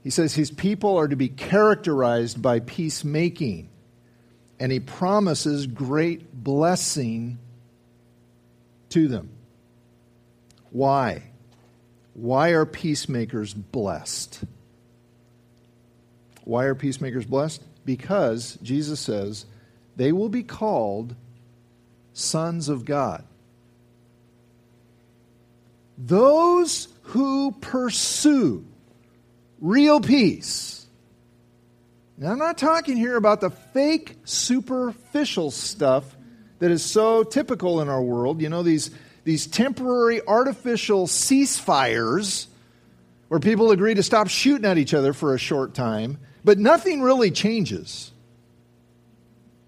He 0.05 0.11
says 0.11 0.35
his 0.35 0.51
people 0.51 0.97
are 0.97 1.09
to 1.09 1.17
be 1.17 1.29
characterized 1.29 2.41
by 2.41 2.61
peacemaking 2.61 3.69
and 4.61 4.73
he 4.73 4.81
promises 4.81 5.67
great 5.67 6.33
blessing 6.33 7.39
to 8.91 9.09
them. 9.09 9.31
Why? 10.71 11.23
Why 12.21 12.51
are 12.51 12.67
peacemakers 12.67 13.55
blessed? 13.55 14.41
Why 16.45 16.65
are 16.65 16.75
peacemakers 16.75 17.25
blessed? 17.27 17.63
Because 17.85 18.59
Jesus 18.63 19.01
says 19.01 19.47
they 19.97 20.13
will 20.13 20.29
be 20.29 20.43
called 20.43 21.15
sons 22.13 22.69
of 22.69 22.85
God. 22.85 23.25
Those 25.97 26.89
who 27.03 27.53
pursue 27.53 28.65
real 29.61 30.01
peace 30.01 30.79
now, 32.21 32.33
I'm 32.33 32.39
not 32.39 32.59
talking 32.59 32.97
here 32.97 33.17
about 33.17 33.41
the 33.41 33.51
fake, 33.51 34.17
superficial 34.25 35.53
stuff 35.53 36.05
that 36.59 36.73
is 36.73 36.85
so 36.85 37.23
typical 37.23 37.81
in 37.81 37.89
our 37.89 38.03
world. 38.03 38.43
You 38.43 38.49
know, 38.49 38.65
these, 38.65 38.91
these 39.29 39.47
temporary, 39.47 40.27
artificial 40.27 41.07
ceasefires 41.07 42.47
where 43.29 43.39
people 43.39 43.73
agree 43.73 43.93
to 43.93 44.03
stop 44.03 44.27
shooting 44.29 44.65
at 44.65 44.79
each 44.79 44.95
other 44.95 45.13
for 45.13 45.35
a 45.35 45.39
short 45.39 45.75
time, 45.75 46.17
but 46.45 46.59
nothing 46.59 47.03
really 47.03 47.31
changes. 47.31 48.11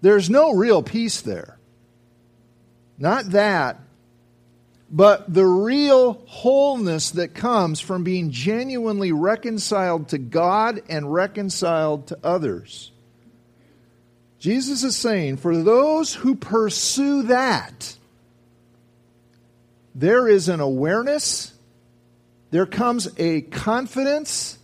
There's 0.01 0.31
no 0.31 0.55
real 0.55 0.81
peace 0.81 1.21
there. 1.21 1.59
Not 2.97 3.29
that, 3.33 3.79
but 4.89 5.31
the 5.31 5.45
real 5.45 6.13
wholeness 6.25 7.11
that 7.11 7.35
comes 7.35 7.79
from 7.79 8.03
being 8.03 8.31
genuinely 8.31 9.11
reconciled 9.11 10.07
to 10.07 10.17
God 10.17 10.81
and 10.89 11.13
reconciled 11.13 12.07
to 12.07 12.17
others. 12.23 12.91
Jesus 14.39 14.83
is 14.83 14.95
saying, 14.95 15.37
for 15.37 15.55
those 15.55 16.15
who 16.15 16.33
pursue 16.33 17.21
that, 17.27 17.95
there 19.93 20.27
is 20.27 20.49
an 20.49 20.59
awareness, 20.59 21.53
there 22.51 22.65
comes 22.65 23.07
a 23.17 23.41
confidence 23.41 24.57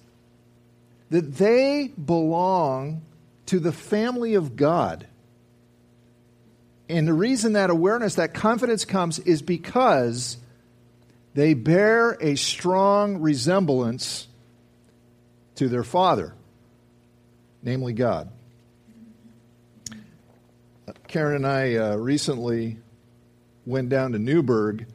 that 1.09 1.35
they 1.35 1.87
belong 1.87 3.01
to 3.47 3.59
the 3.59 3.71
family 3.71 4.35
of 4.35 4.55
God. 4.55 5.07
And 6.89 7.07
the 7.07 7.13
reason 7.13 7.53
that 7.53 7.69
awareness, 7.69 8.15
that 8.15 8.33
confidence 8.33 8.85
comes 8.85 9.19
is 9.19 9.41
because 9.41 10.37
they 11.33 11.53
bear 11.53 12.17
a 12.21 12.35
strong 12.35 13.17
resemblance 13.17 14.27
to 15.55 15.67
their 15.67 15.83
Father, 15.83 16.33
namely 17.61 17.93
God. 17.93 18.29
Karen 21.07 21.35
and 21.35 21.47
I 21.47 21.75
uh, 21.75 21.95
recently 21.95 22.77
went 23.65 23.89
down 23.89 24.13
to 24.13 24.19
Newberg 24.19 24.87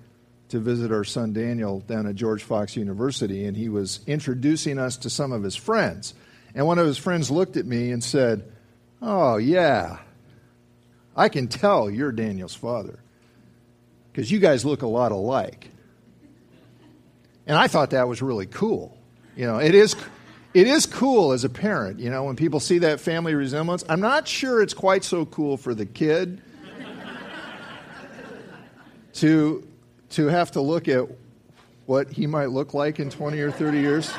to 0.53 0.59
visit 0.59 0.93
our 0.93 1.03
son 1.03 1.33
Daniel 1.33 1.81
down 1.81 2.07
at 2.07 2.15
George 2.15 2.43
Fox 2.43 2.77
University, 2.77 3.47
and 3.47 3.57
he 3.57 3.71
was 3.71 4.01
introducing 4.07 4.79
us 4.79 4.99
to 4.99 5.09
some 5.09 5.33
of 5.33 5.43
his 5.43 5.57
friends. 5.57 6.13
And 6.55 6.67
one 6.67 6.79
of 6.79 6.87
his 6.87 6.99
friends 6.99 7.31
looked 7.31 7.57
at 7.57 7.65
me 7.65 7.91
and 7.91 8.05
said, 8.05 8.45
Oh, 9.01 9.39
yeah, 9.39 10.01
I 11.17 11.31
can 11.31 11.49
tell 11.49 11.91
you're 11.91 12.13
Daniel's 12.13 12.55
father 12.55 12.99
because 14.13 14.31
you 14.31 14.41
guys 14.41 14.63
look 14.63 14.83
a 14.83 14.87
lot 14.87 15.11
alike. 15.11 15.71
And 17.47 17.57
I 17.57 17.67
thought 17.67 17.91
that 17.91 18.07
was 18.07 18.21
really 18.21 18.47
cool. 18.47 18.95
You 19.35 19.47
know, 19.47 19.57
it 19.57 19.75
is, 19.75 19.97
it 20.53 20.67
is 20.67 20.85
cool 20.85 21.33
as 21.33 21.45
a 21.45 21.49
parent, 21.49 21.99
you 21.99 22.11
know, 22.11 22.25
when 22.25 22.37
people 22.37 22.61
see 22.61 22.81
that 22.81 23.01
family 23.01 23.35
resemblance. 23.35 23.85
I'm 23.89 24.01
not 24.01 24.29
sure 24.29 24.61
it's 24.61 24.75
quite 24.75 25.03
so 25.03 25.25
cool 25.25 25.57
for 25.57 25.75
the 25.75 25.87
kid 25.87 26.43
to, 29.15 29.67
to 30.13 30.27
have 30.27 30.53
to 30.53 30.61
look 30.61 30.89
at 30.89 31.09
what 31.87 32.11
he 32.11 32.27
might 32.27 32.51
look 32.51 32.75
like 32.75 33.01
in 33.01 33.11
20 33.11 33.41
or 33.41 33.51
30 33.51 33.79
years. 33.79 34.13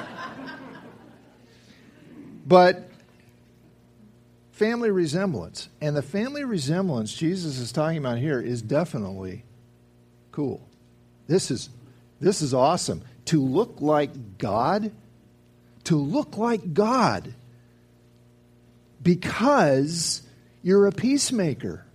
But 2.45 2.89
family 4.51 4.91
resemblance. 4.91 5.69
And 5.81 5.95
the 5.95 6.01
family 6.01 6.43
resemblance 6.43 7.13
Jesus 7.13 7.57
is 7.57 7.71
talking 7.71 7.97
about 7.97 8.17
here 8.17 8.39
is 8.39 8.62
definitely 8.62 9.43
cool. 10.31 10.62
This 11.27 11.51
is, 11.51 11.69
this 12.19 12.41
is 12.41 12.53
awesome. 12.53 13.01
To 13.25 13.41
look 13.41 13.77
like 13.79 14.38
God, 14.38 14.91
to 15.85 15.95
look 15.95 16.38
like 16.38 16.73
God 16.73 17.33
because 19.01 20.21
you're 20.62 20.88
a 20.88 20.91
peacemaker. 20.91 21.85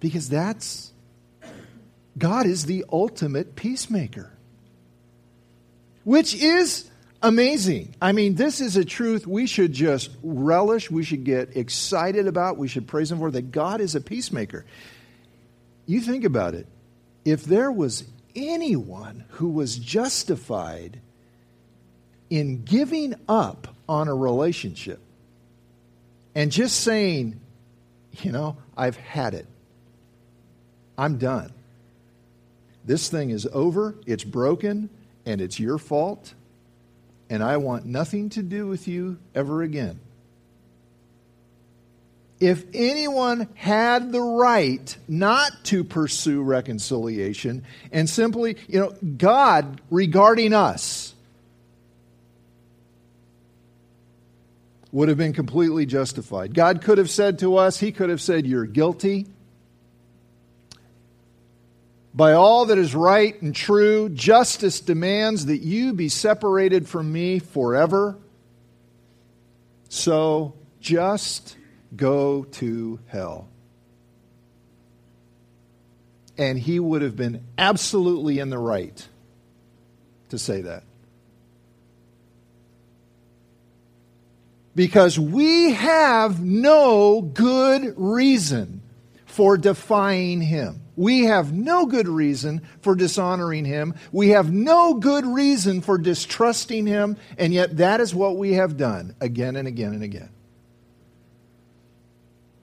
Because 0.00 0.28
that's, 0.28 0.92
God 2.18 2.46
is 2.46 2.66
the 2.66 2.84
ultimate 2.90 3.54
peacemaker. 3.54 4.32
Which 6.04 6.34
is 6.34 6.88
amazing. 7.22 7.94
I 8.00 8.12
mean, 8.12 8.34
this 8.34 8.60
is 8.60 8.76
a 8.76 8.84
truth 8.84 9.26
we 9.26 9.46
should 9.46 9.72
just 9.72 10.10
relish, 10.22 10.90
we 10.90 11.02
should 11.02 11.24
get 11.24 11.56
excited 11.56 12.26
about, 12.26 12.56
we 12.56 12.68
should 12.68 12.86
praise 12.86 13.10
Him 13.10 13.18
for 13.18 13.30
that 13.30 13.52
God 13.52 13.80
is 13.80 13.94
a 13.94 14.00
peacemaker. 14.00 14.64
You 15.86 16.00
think 16.00 16.24
about 16.24 16.54
it. 16.54 16.66
If 17.24 17.44
there 17.44 17.70
was 17.70 18.04
anyone 18.34 19.24
who 19.30 19.48
was 19.48 19.76
justified 19.76 21.00
in 22.30 22.64
giving 22.64 23.14
up 23.28 23.74
on 23.88 24.08
a 24.08 24.14
relationship 24.14 25.00
and 26.34 26.52
just 26.52 26.80
saying, 26.80 27.40
you 28.22 28.32
know, 28.32 28.56
I've 28.76 28.96
had 28.96 29.34
it, 29.34 29.46
I'm 30.96 31.18
done. 31.18 31.52
This 32.88 33.08
thing 33.08 33.30
is 33.30 33.46
over, 33.52 33.94
it's 34.04 34.24
broken, 34.24 34.90
and 35.24 35.40
it's 35.40 35.60
your 35.60 35.78
fault 35.78 36.34
and 37.30 37.42
I 37.42 37.58
want 37.58 37.84
nothing 37.84 38.30
to 38.30 38.42
do 38.42 38.66
with 38.66 38.88
you 38.88 39.18
ever 39.34 39.62
again. 39.62 40.00
If 42.40 42.64
anyone 42.72 43.48
had 43.54 44.12
the 44.12 44.20
right 44.20 44.96
not 45.08 45.52
to 45.64 45.82
pursue 45.82 46.42
reconciliation 46.42 47.64
and 47.90 48.08
simply, 48.08 48.56
you 48.68 48.78
know, 48.78 48.94
God 49.16 49.80
regarding 49.90 50.52
us 50.52 51.14
would 54.92 55.08
have 55.08 55.18
been 55.18 55.32
completely 55.32 55.84
justified. 55.84 56.54
God 56.54 56.80
could 56.80 56.98
have 56.98 57.10
said 57.10 57.40
to 57.40 57.56
us, 57.56 57.80
He 57.80 57.90
could 57.92 58.08
have 58.08 58.22
said, 58.22 58.46
You're 58.46 58.66
guilty 58.66 59.26
by 62.18 62.32
all 62.32 62.66
that 62.66 62.78
is 62.78 62.96
right 62.96 63.40
and 63.42 63.54
true, 63.54 64.08
justice 64.08 64.80
demands 64.80 65.46
that 65.46 65.58
you 65.58 65.92
be 65.92 66.08
separated 66.08 66.88
from 66.88 67.12
me 67.12 67.38
forever. 67.38 68.18
So 69.88 70.54
just 70.80 71.56
go 71.94 72.42
to 72.42 72.98
hell. 73.06 73.46
And 76.36 76.58
he 76.58 76.80
would 76.80 77.02
have 77.02 77.14
been 77.14 77.46
absolutely 77.56 78.40
in 78.40 78.50
the 78.50 78.58
right 78.58 79.06
to 80.30 80.38
say 80.38 80.62
that. 80.62 80.82
Because 84.74 85.20
we 85.20 85.70
have 85.70 86.42
no 86.42 87.20
good 87.20 87.94
reason 87.96 88.82
for 89.24 89.56
defying 89.56 90.40
him. 90.40 90.80
We 90.98 91.26
have 91.26 91.52
no 91.52 91.86
good 91.86 92.08
reason 92.08 92.62
for 92.80 92.96
dishonoring 92.96 93.64
him. 93.64 93.94
We 94.10 94.30
have 94.30 94.52
no 94.52 94.94
good 94.94 95.24
reason 95.24 95.80
for 95.80 95.96
distrusting 95.96 96.88
him, 96.88 97.16
and 97.38 97.54
yet 97.54 97.76
that 97.76 98.00
is 98.00 98.12
what 98.12 98.36
we 98.36 98.54
have 98.54 98.76
done 98.76 99.14
again 99.20 99.54
and 99.54 99.68
again 99.68 99.94
and 99.94 100.02
again. 100.02 100.30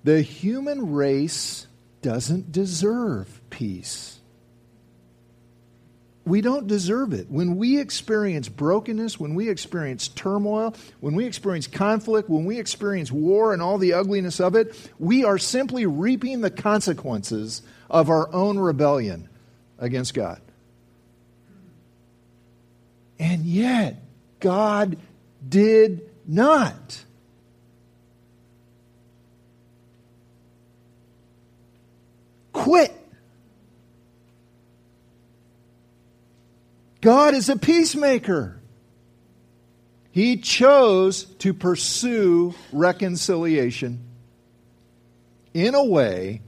The 0.04 0.22
human 0.22 0.92
race 0.92 1.66
doesn't 2.01 2.51
deserve 2.51 3.40
peace. 3.50 4.20
We 6.25 6.42
don't 6.42 6.68
deserve 6.68 7.14
it. 7.14 7.31
When 7.31 7.55
we 7.55 7.79
experience 7.79 8.50
brokenness, 8.50 9.18
when 9.18 9.33
we 9.36 9.48
experience 9.48 10.09
turmoil, 10.09 10.75
when 11.00 11.16
we 11.16 11.25
experience 11.25 11.68
conflict, 11.68 12.29
when 12.29 12.44
we 12.44 12.59
experience 12.59 13.14
war 13.14 13.53
and 13.53 13.62
all 13.62 13.77
the 13.77 13.94
ugliness 13.94 14.42
of 14.42 14.55
it, 14.55 14.75
we 15.00 15.24
are 15.24 15.38
simply 15.38 15.86
reaping 15.86 16.42
the 16.42 16.51
consequences 16.51 17.62
of 17.89 18.09
our 18.09 18.33
own 18.33 18.57
rebellion 18.57 19.29
against 19.77 20.13
God. 20.13 20.41
And 23.19 23.45
yet, 23.45 24.01
God 24.39 24.98
did 25.48 26.09
not. 26.27 27.03
Quit. 32.51 32.91
God 37.01 37.35
is 37.35 37.50
a 37.50 37.55
peacemaker. 37.55 38.59
He 40.11 40.37
chose 40.37 41.25
to 41.39 41.53
pursue 41.53 42.55
reconciliation 42.71 44.03
in 45.53 45.75
a 45.75 45.83
way 45.83 46.41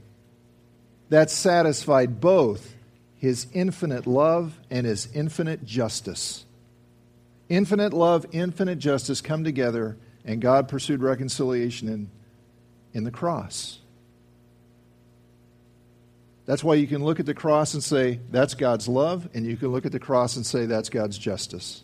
that 1.08 1.30
satisfied 1.30 2.20
both 2.20 2.74
his 3.16 3.46
infinite 3.52 4.06
love 4.06 4.58
and 4.70 4.86
his 4.86 5.08
infinite 5.14 5.64
justice. 5.64 6.44
Infinite 7.48 7.92
love, 7.92 8.26
infinite 8.32 8.78
justice 8.78 9.20
come 9.20 9.42
together, 9.42 9.96
and 10.24 10.40
God 10.40 10.68
pursued 10.68 11.00
reconciliation 11.00 11.88
in, 11.88 12.10
in 12.92 13.04
the 13.04 13.10
cross. 13.10 13.78
That's 16.44 16.62
why 16.62 16.74
you 16.74 16.86
can 16.86 17.04
look 17.04 17.20
at 17.20 17.26
the 17.26 17.34
cross 17.34 17.74
and 17.74 17.82
say, 17.82 18.20
that's 18.30 18.54
God's 18.54 18.88
love, 18.88 19.28
and 19.34 19.46
you 19.46 19.56
can 19.56 19.68
look 19.68 19.84
at 19.84 19.92
the 19.92 19.98
cross 19.98 20.36
and 20.36 20.46
say, 20.46 20.66
that's 20.66 20.88
God's 20.88 21.18
justice. 21.18 21.82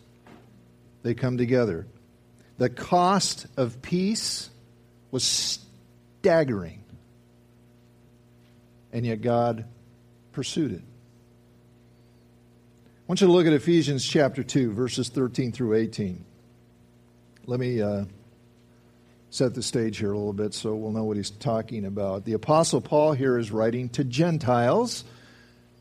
They 1.03 1.13
come 1.13 1.37
together. 1.37 1.85
The 2.57 2.69
cost 2.69 3.47
of 3.57 3.81
peace 3.81 4.49
was 5.11 5.23
staggering 5.23 6.84
and 8.95 9.05
yet 9.05 9.19
God 9.21 9.65
pursued 10.31 10.71
it. 10.71 10.81
I 12.81 13.03
want 13.09 13.19
you 13.19 13.27
to 13.27 13.33
look 13.33 13.45
at 13.45 13.51
Ephesians 13.51 14.07
chapter 14.07 14.41
2, 14.41 14.71
verses 14.71 15.09
13 15.09 15.51
through 15.51 15.73
18. 15.75 16.23
Let 17.45 17.59
me 17.59 17.81
uh, 17.81 18.05
set 19.31 19.53
the 19.53 19.61
stage 19.61 19.97
here 19.97 20.13
a 20.13 20.17
little 20.17 20.31
bit 20.31 20.53
so 20.53 20.73
we'll 20.75 20.93
know 20.93 21.03
what 21.03 21.17
he's 21.17 21.29
talking 21.29 21.83
about. 21.83 22.23
The 22.23 22.33
Apostle 22.33 22.79
Paul 22.79 23.11
here 23.11 23.37
is 23.37 23.51
writing 23.51 23.89
to 23.89 24.05
Gentiles. 24.05 25.03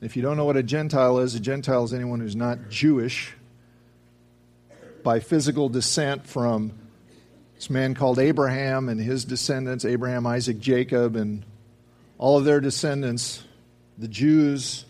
If 0.00 0.16
you 0.16 0.22
don't 0.22 0.36
know 0.36 0.44
what 0.44 0.56
a 0.56 0.64
Gentile 0.64 1.20
is, 1.20 1.36
a 1.36 1.40
Gentile 1.40 1.84
is 1.84 1.94
anyone 1.94 2.18
who's 2.18 2.34
not 2.34 2.68
Jewish 2.68 3.32
by 5.04 5.20
physical 5.20 5.68
descent 5.68 6.26
from 6.26 6.72
this 7.54 7.70
man 7.70 7.94
called 7.94 8.18
Abraham 8.18 8.88
and 8.88 9.00
his 9.00 9.24
descendants 9.24 9.84
Abraham, 9.84 10.26
Isaac, 10.26 10.58
Jacob, 10.58 11.14
and 11.14 11.44
all 12.18 12.38
of 12.38 12.44
their 12.44 12.60
descendants, 12.60 13.42
the 13.98 14.08
Jews, 14.08 14.84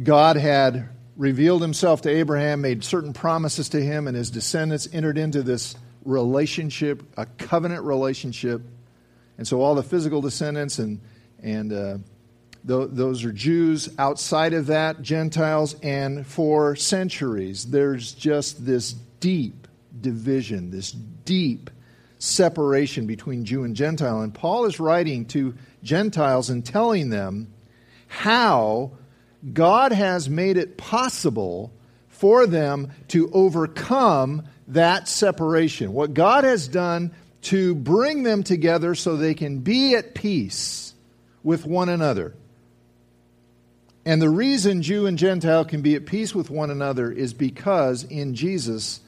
God 0.00 0.36
had 0.36 0.88
revealed 1.16 1.62
himself 1.62 2.02
to 2.02 2.08
Abraham, 2.08 2.60
made 2.60 2.84
certain 2.84 3.12
promises 3.12 3.68
to 3.70 3.80
him, 3.80 4.06
and 4.06 4.16
his 4.16 4.30
descendants 4.30 4.88
entered 4.92 5.18
into 5.18 5.42
this 5.42 5.74
relationship, 6.04 7.02
a 7.16 7.26
covenant 7.26 7.84
relationship. 7.84 8.62
And 9.36 9.46
so 9.46 9.60
all 9.60 9.74
the 9.74 9.82
physical 9.82 10.20
descendants 10.20 10.78
and, 10.78 11.00
and 11.42 11.72
uh, 11.72 11.98
th- 12.66 12.88
those 12.92 13.24
are 13.24 13.32
Jews. 13.32 13.88
Outside 13.98 14.52
of 14.52 14.66
that, 14.66 15.02
Gentiles. 15.02 15.74
And 15.82 16.26
for 16.26 16.76
centuries, 16.76 17.66
there's 17.66 18.12
just 18.12 18.64
this 18.64 18.92
deep 19.20 19.66
division, 20.00 20.70
this 20.70 20.92
deep 20.92 21.70
separation 22.18 23.06
between 23.06 23.44
Jew 23.44 23.64
and 23.64 23.74
Gentile. 23.76 24.20
And 24.20 24.34
Paul 24.34 24.66
is 24.66 24.80
writing 24.80 25.24
to 25.26 25.54
Gentiles 25.82 26.50
and 26.50 26.64
telling 26.64 27.10
them 27.10 27.52
how 28.08 28.92
God 29.52 29.92
has 29.92 30.28
made 30.28 30.56
it 30.56 30.76
possible 30.76 31.72
for 32.08 32.46
them 32.46 32.92
to 33.08 33.30
overcome 33.32 34.44
that 34.68 35.08
separation. 35.08 35.92
What 35.92 36.14
God 36.14 36.44
has 36.44 36.68
done 36.68 37.12
to 37.42 37.74
bring 37.74 38.24
them 38.24 38.42
together 38.42 38.94
so 38.94 39.16
they 39.16 39.34
can 39.34 39.60
be 39.60 39.94
at 39.94 40.14
peace 40.14 40.94
with 41.42 41.64
one 41.64 41.88
another. 41.88 42.34
And 44.04 44.20
the 44.20 44.30
reason 44.30 44.82
Jew 44.82 45.06
and 45.06 45.18
Gentile 45.18 45.64
can 45.64 45.82
be 45.82 45.94
at 45.94 46.06
peace 46.06 46.34
with 46.34 46.50
one 46.50 46.70
another 46.70 47.12
is 47.12 47.34
because 47.34 48.04
in 48.04 48.34
Jesus 48.34 49.00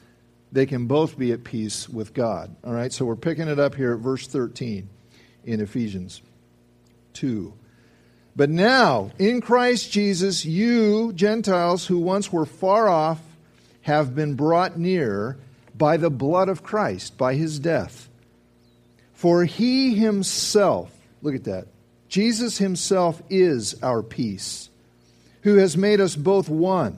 they 0.51 0.65
can 0.65 0.87
both 0.87 1.17
be 1.17 1.31
at 1.31 1.43
peace 1.43 1.87
with 1.87 2.13
God. 2.13 2.55
All 2.63 2.73
right, 2.73 2.91
so 2.91 3.05
we're 3.05 3.15
picking 3.15 3.47
it 3.47 3.59
up 3.59 3.75
here 3.75 3.93
at 3.93 3.99
verse 3.99 4.27
13 4.27 4.89
in 5.45 5.61
Ephesians 5.61 6.21
2. 7.13 7.53
But 8.35 8.49
now, 8.49 9.11
in 9.19 9.41
Christ 9.41 9.91
Jesus, 9.91 10.45
you, 10.45 11.13
Gentiles 11.13 11.87
who 11.87 11.99
once 11.99 12.31
were 12.31 12.45
far 12.45 12.87
off, 12.87 13.19
have 13.81 14.15
been 14.15 14.35
brought 14.35 14.77
near 14.77 15.37
by 15.75 15.97
the 15.97 16.09
blood 16.09 16.49
of 16.49 16.63
Christ, 16.63 17.17
by 17.17 17.35
his 17.35 17.59
death. 17.59 18.09
For 19.13 19.45
he 19.45 19.95
himself, 19.95 20.91
look 21.21 21.35
at 21.35 21.45
that, 21.45 21.67
Jesus 22.07 22.57
himself 22.57 23.21
is 23.29 23.81
our 23.81 24.03
peace, 24.03 24.69
who 25.43 25.57
has 25.57 25.77
made 25.77 25.99
us 25.99 26.15
both 26.15 26.49
one 26.49 26.97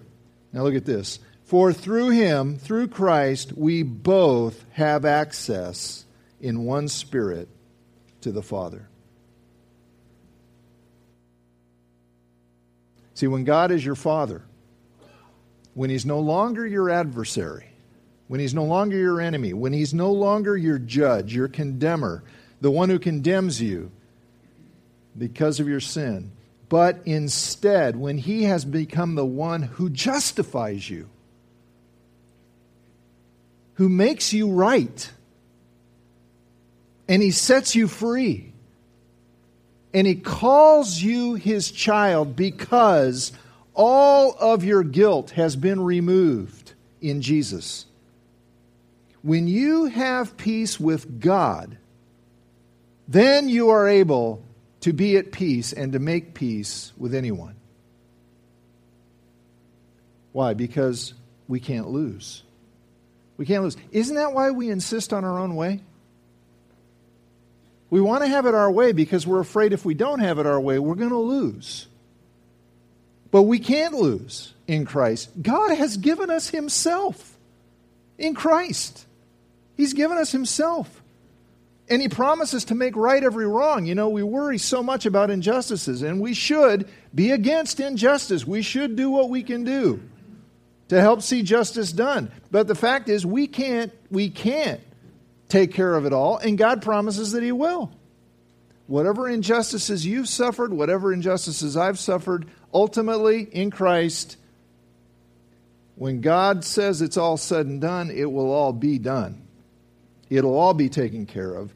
Now 0.53 0.63
look 0.63 0.75
at 0.75 0.85
this. 0.85 1.19
For 1.43 1.73
through 1.73 2.09
him, 2.11 2.57
through 2.57 2.87
Christ, 2.87 3.53
we 3.53 3.83
both 3.83 4.65
have 4.71 5.05
access 5.05 6.05
in 6.39 6.65
one 6.65 6.87
spirit 6.87 7.49
to 8.21 8.31
the 8.31 8.41
Father. 8.41 8.87
See, 13.13 13.27
when 13.27 13.43
God 13.43 13.71
is 13.71 13.85
your 13.85 13.95
Father, 13.95 14.41
when 15.73 15.89
He's 15.89 16.05
no 16.05 16.19
longer 16.19 16.65
your 16.65 16.89
adversary, 16.89 17.67
when 18.27 18.39
He's 18.39 18.53
no 18.53 18.63
longer 18.63 18.97
your 18.97 19.21
enemy, 19.21 19.53
when 19.53 19.73
He's 19.73 19.93
no 19.93 20.11
longer 20.11 20.57
your 20.57 20.79
judge, 20.79 21.35
your 21.35 21.47
condemner, 21.47 22.23
the 22.61 22.71
one 22.71 22.89
who 22.89 22.97
condemns 22.97 23.61
you 23.61 23.91
because 25.17 25.59
of 25.59 25.67
your 25.67 25.79
sin, 25.79 26.31
but 26.71 27.01
instead, 27.03 27.97
when 27.97 28.17
He 28.17 28.43
has 28.43 28.63
become 28.63 29.15
the 29.15 29.25
one 29.25 29.61
who 29.61 29.89
justifies 29.89 30.89
you, 30.89 31.09
who 33.73 33.89
makes 33.89 34.31
you 34.31 34.49
right, 34.49 35.11
and 37.09 37.21
He 37.21 37.31
sets 37.31 37.75
you 37.75 37.89
free, 37.89 38.53
and 39.93 40.07
He 40.07 40.15
calls 40.15 41.01
you 41.01 41.33
His 41.33 41.71
child 41.71 42.37
because 42.37 43.33
all 43.73 44.33
of 44.39 44.63
your 44.63 44.83
guilt 44.83 45.31
has 45.31 45.57
been 45.57 45.83
removed 45.83 46.71
in 47.01 47.21
Jesus. 47.21 47.85
When 49.23 49.49
you 49.49 49.87
have 49.87 50.37
peace 50.37 50.79
with 50.79 51.19
God, 51.19 51.75
then 53.09 53.49
you 53.49 53.71
are 53.71 53.89
able 53.89 54.45
to 54.81 54.93
be 54.93 55.17
at 55.17 55.31
peace 55.31 55.73
and 55.73 55.93
to 55.93 55.99
make 55.99 56.33
peace 56.33 56.91
with 56.97 57.13
anyone. 57.15 57.55
Why? 60.31 60.53
Because 60.53 61.13
we 61.47 61.59
can't 61.59 61.89
lose. 61.89 62.43
We 63.37 63.45
can't 63.45 63.63
lose. 63.63 63.77
Isn't 63.91 64.15
that 64.15 64.33
why 64.33 64.51
we 64.51 64.69
insist 64.69 65.13
on 65.13 65.25
our 65.25 65.39
own 65.39 65.55
way? 65.55 65.81
We 67.89 67.99
want 67.99 68.23
to 68.23 68.27
have 68.27 68.45
it 68.45 68.55
our 68.55 68.71
way 68.71 68.93
because 68.93 69.27
we're 69.27 69.41
afraid 69.41 69.73
if 69.73 69.83
we 69.83 69.93
don't 69.93 70.19
have 70.19 70.39
it 70.39 70.45
our 70.45 70.59
way, 70.59 70.79
we're 70.79 70.95
going 70.95 71.09
to 71.09 71.17
lose. 71.17 71.87
But 73.31 73.43
we 73.43 73.59
can't 73.59 73.93
lose 73.93 74.53
in 74.67 74.85
Christ. 74.85 75.29
God 75.41 75.75
has 75.75 75.97
given 75.97 76.29
us 76.29 76.49
Himself 76.49 77.37
in 78.17 78.33
Christ. 78.33 79.05
He's 79.75 79.93
given 79.93 80.17
us 80.17 80.31
Himself. 80.31 81.00
And 81.91 82.01
he 82.01 82.07
promises 82.07 82.63
to 82.65 82.75
make 82.75 82.95
right 82.95 83.21
every 83.21 83.45
wrong. 83.45 83.85
You 83.85 83.95
know, 83.95 84.07
we 84.07 84.23
worry 84.23 84.57
so 84.57 84.81
much 84.81 85.05
about 85.05 85.29
injustices, 85.29 86.01
and 86.03 86.21
we 86.21 86.33
should 86.33 86.87
be 87.13 87.31
against 87.31 87.81
injustice. 87.81 88.47
We 88.47 88.61
should 88.61 88.95
do 88.95 89.09
what 89.09 89.29
we 89.29 89.43
can 89.43 89.65
do 89.65 90.01
to 90.87 91.01
help 91.01 91.21
see 91.21 91.43
justice 91.43 91.91
done. 91.91 92.31
But 92.49 92.69
the 92.69 92.75
fact 92.75 93.09
is, 93.09 93.25
we 93.25 93.45
can't, 93.45 93.91
we 94.09 94.29
can't 94.29 94.79
take 95.49 95.73
care 95.73 95.93
of 95.93 96.05
it 96.05 96.13
all, 96.13 96.37
and 96.37 96.57
God 96.57 96.81
promises 96.81 97.33
that 97.33 97.43
He 97.43 97.51
will. 97.51 97.91
Whatever 98.87 99.27
injustices 99.27 100.05
you've 100.05 100.29
suffered, 100.29 100.71
whatever 100.71 101.11
injustices 101.11 101.75
I've 101.75 101.99
suffered, 101.99 102.47
ultimately 102.73 103.41
in 103.43 103.69
Christ, 103.69 104.37
when 105.95 106.21
God 106.21 106.63
says 106.63 107.01
it's 107.01 107.17
all 107.17 107.35
said 107.35 107.65
and 107.65 107.81
done, 107.81 108.11
it 108.11 108.31
will 108.31 108.49
all 108.49 108.71
be 108.71 108.97
done. 108.97 109.45
It'll 110.29 110.57
all 110.57 110.73
be 110.73 110.87
taken 110.87 111.25
care 111.25 111.53
of. 111.53 111.73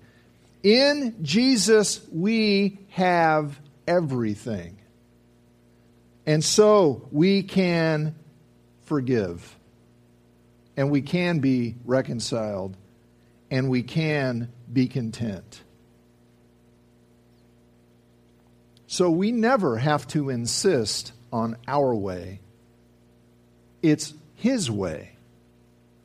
In 0.66 1.18
Jesus, 1.22 2.02
we 2.12 2.80
have 2.90 3.60
everything. 3.88 4.80
And 6.26 6.44
so 6.44 7.08
we 7.12 7.44
can 7.44 8.16
forgive. 8.86 9.56
And 10.76 10.90
we 10.90 11.04
can 11.04 11.38
be 11.38 11.76
reconciled. 11.86 12.76
And 13.52 13.70
we 13.70 13.84
can 13.84 14.52
be 14.74 14.88
content. 14.88 15.62
So 18.88 19.12
we 19.12 19.32
never 19.32 19.78
have 19.78 20.08
to 20.08 20.32
insist 20.32 21.12
on 21.32 21.58
our 21.68 21.94
way. 21.94 22.40
It's 23.84 24.16
His 24.34 24.72
way 24.72 25.12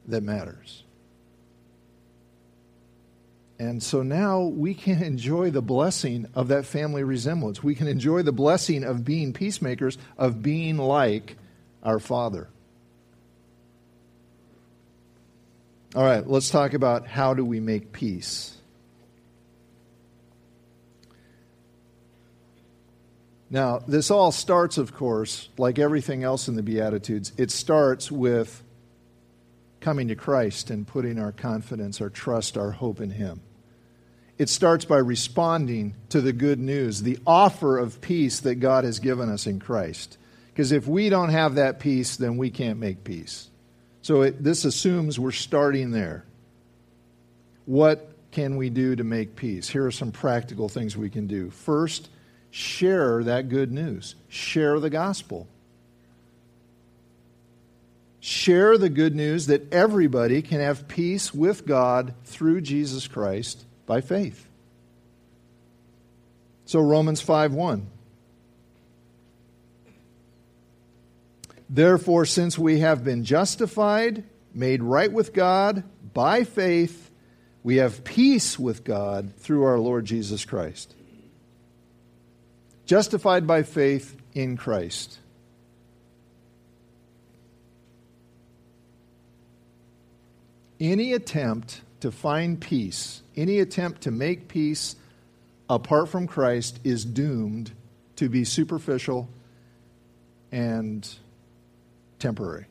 that 0.06 0.22
matters. 0.22 0.82
And 3.60 3.82
so 3.82 4.02
now 4.02 4.40
we 4.40 4.72
can 4.72 5.02
enjoy 5.04 5.50
the 5.50 5.60
blessing 5.60 6.26
of 6.34 6.48
that 6.48 6.64
family 6.64 7.04
resemblance. 7.04 7.62
We 7.62 7.74
can 7.74 7.86
enjoy 7.86 8.22
the 8.22 8.32
blessing 8.32 8.82
of 8.82 9.04
being 9.04 9.34
peacemakers, 9.34 9.98
of 10.16 10.42
being 10.42 10.78
like 10.78 11.36
our 11.82 12.00
Father. 12.00 12.48
All 15.94 16.04
right, 16.04 16.26
let's 16.26 16.50
talk 16.50 16.72
about 16.72 17.06
how 17.06 17.34
do 17.34 17.44
we 17.44 17.60
make 17.60 17.92
peace. 17.92 18.56
Now, 23.50 23.80
this 23.86 24.10
all 24.10 24.32
starts, 24.32 24.78
of 24.78 24.94
course, 24.94 25.48
like 25.58 25.78
everything 25.78 26.22
else 26.22 26.48
in 26.48 26.54
the 26.54 26.62
Beatitudes, 26.62 27.32
it 27.36 27.50
starts 27.50 28.10
with 28.10 28.62
coming 29.80 30.08
to 30.08 30.14
Christ 30.14 30.70
and 30.70 30.86
putting 30.86 31.18
our 31.18 31.32
confidence, 31.32 32.00
our 32.00 32.10
trust, 32.10 32.56
our 32.56 32.70
hope 32.70 33.00
in 33.00 33.10
Him 33.10 33.40
it 34.40 34.48
starts 34.48 34.86
by 34.86 34.96
responding 34.96 35.94
to 36.08 36.22
the 36.22 36.32
good 36.32 36.58
news, 36.58 37.02
the 37.02 37.18
offer 37.26 37.76
of 37.76 38.00
peace 38.00 38.40
that 38.40 38.54
God 38.54 38.84
has 38.84 38.98
given 38.98 39.28
us 39.28 39.46
in 39.46 39.60
Christ. 39.60 40.16
Because 40.48 40.72
if 40.72 40.86
we 40.86 41.10
don't 41.10 41.28
have 41.28 41.56
that 41.56 41.78
peace, 41.78 42.16
then 42.16 42.38
we 42.38 42.48
can't 42.48 42.78
make 42.78 43.04
peace. 43.04 43.50
So 44.00 44.22
it, 44.22 44.42
this 44.42 44.64
assumes 44.64 45.18
we're 45.18 45.32
starting 45.32 45.90
there. 45.90 46.24
What 47.66 48.14
can 48.30 48.56
we 48.56 48.70
do 48.70 48.96
to 48.96 49.04
make 49.04 49.36
peace? 49.36 49.68
Here 49.68 49.84
are 49.84 49.90
some 49.90 50.10
practical 50.10 50.70
things 50.70 50.96
we 50.96 51.10
can 51.10 51.26
do. 51.26 51.50
First, 51.50 52.08
share 52.50 53.22
that 53.24 53.50
good 53.50 53.70
news, 53.70 54.14
share 54.30 54.80
the 54.80 54.88
gospel. 54.88 55.48
Share 58.20 58.78
the 58.78 58.88
good 58.88 59.14
news 59.14 59.48
that 59.48 59.70
everybody 59.70 60.40
can 60.40 60.60
have 60.60 60.88
peace 60.88 61.34
with 61.34 61.66
God 61.66 62.14
through 62.24 62.62
Jesus 62.62 63.06
Christ 63.06 63.66
by 63.90 64.00
faith. 64.00 64.48
So 66.64 66.78
Romans 66.78 67.20
5 67.20 67.52
1. 67.52 67.90
Therefore, 71.68 72.24
since 72.24 72.56
we 72.56 72.78
have 72.78 73.02
been 73.02 73.24
justified, 73.24 74.22
made 74.54 74.80
right 74.84 75.12
with 75.12 75.32
God 75.32 75.82
by 76.14 76.44
faith, 76.44 77.10
we 77.64 77.78
have 77.78 78.04
peace 78.04 78.56
with 78.56 78.84
God 78.84 79.34
through 79.38 79.64
our 79.64 79.80
Lord 79.80 80.04
Jesus 80.04 80.44
Christ. 80.44 80.94
Justified 82.86 83.44
by 83.44 83.64
faith 83.64 84.16
in 84.34 84.56
Christ. 84.56 85.18
Any 90.78 91.12
attempt 91.12 91.80
to 92.00 92.10
find 92.10 92.60
peace, 92.60 93.22
any 93.36 93.58
attempt 93.58 94.02
to 94.02 94.10
make 94.10 94.48
peace 94.48 94.96
apart 95.68 96.08
from 96.08 96.26
Christ 96.26 96.80
is 96.84 97.04
doomed 97.04 97.72
to 98.16 98.28
be 98.28 98.44
superficial 98.44 99.28
and 100.52 101.08
temporary. 102.18 102.66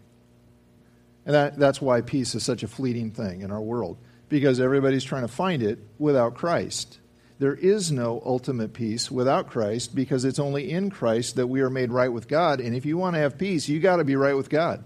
And 1.25 1.35
that, 1.35 1.57
that's 1.57 1.81
why 1.81 2.01
peace 2.01 2.35
is 2.35 2.43
such 2.43 2.63
a 2.63 2.67
fleeting 2.67 3.11
thing 3.11 3.41
in 3.41 3.51
our 3.51 3.61
world, 3.61 3.97
because 4.29 4.59
everybody's 4.59 5.03
trying 5.03 5.23
to 5.23 5.27
find 5.27 5.63
it 5.63 5.79
without 5.97 6.35
Christ. 6.35 6.99
There 7.39 7.55
is 7.55 7.91
no 7.91 8.21
ultimate 8.25 8.73
peace 8.73 9.09
without 9.09 9.49
Christ 9.49 9.95
because 9.95 10.25
it's 10.25 10.39
only 10.39 10.69
in 10.69 10.89
Christ 10.89 11.37
that 11.37 11.47
we 11.47 11.61
are 11.61 11.69
made 11.69 11.91
right 11.91 12.11
with 12.11 12.27
God. 12.27 12.59
And 12.59 12.75
if 12.75 12.85
you 12.85 12.97
want 12.97 13.15
to 13.15 13.21
have 13.21 13.37
peace, 13.37 13.69
you 13.69 13.79
got 13.79 13.97
to 13.97 14.03
be 14.03 14.17
right 14.17 14.35
with 14.35 14.49
God. 14.49 14.83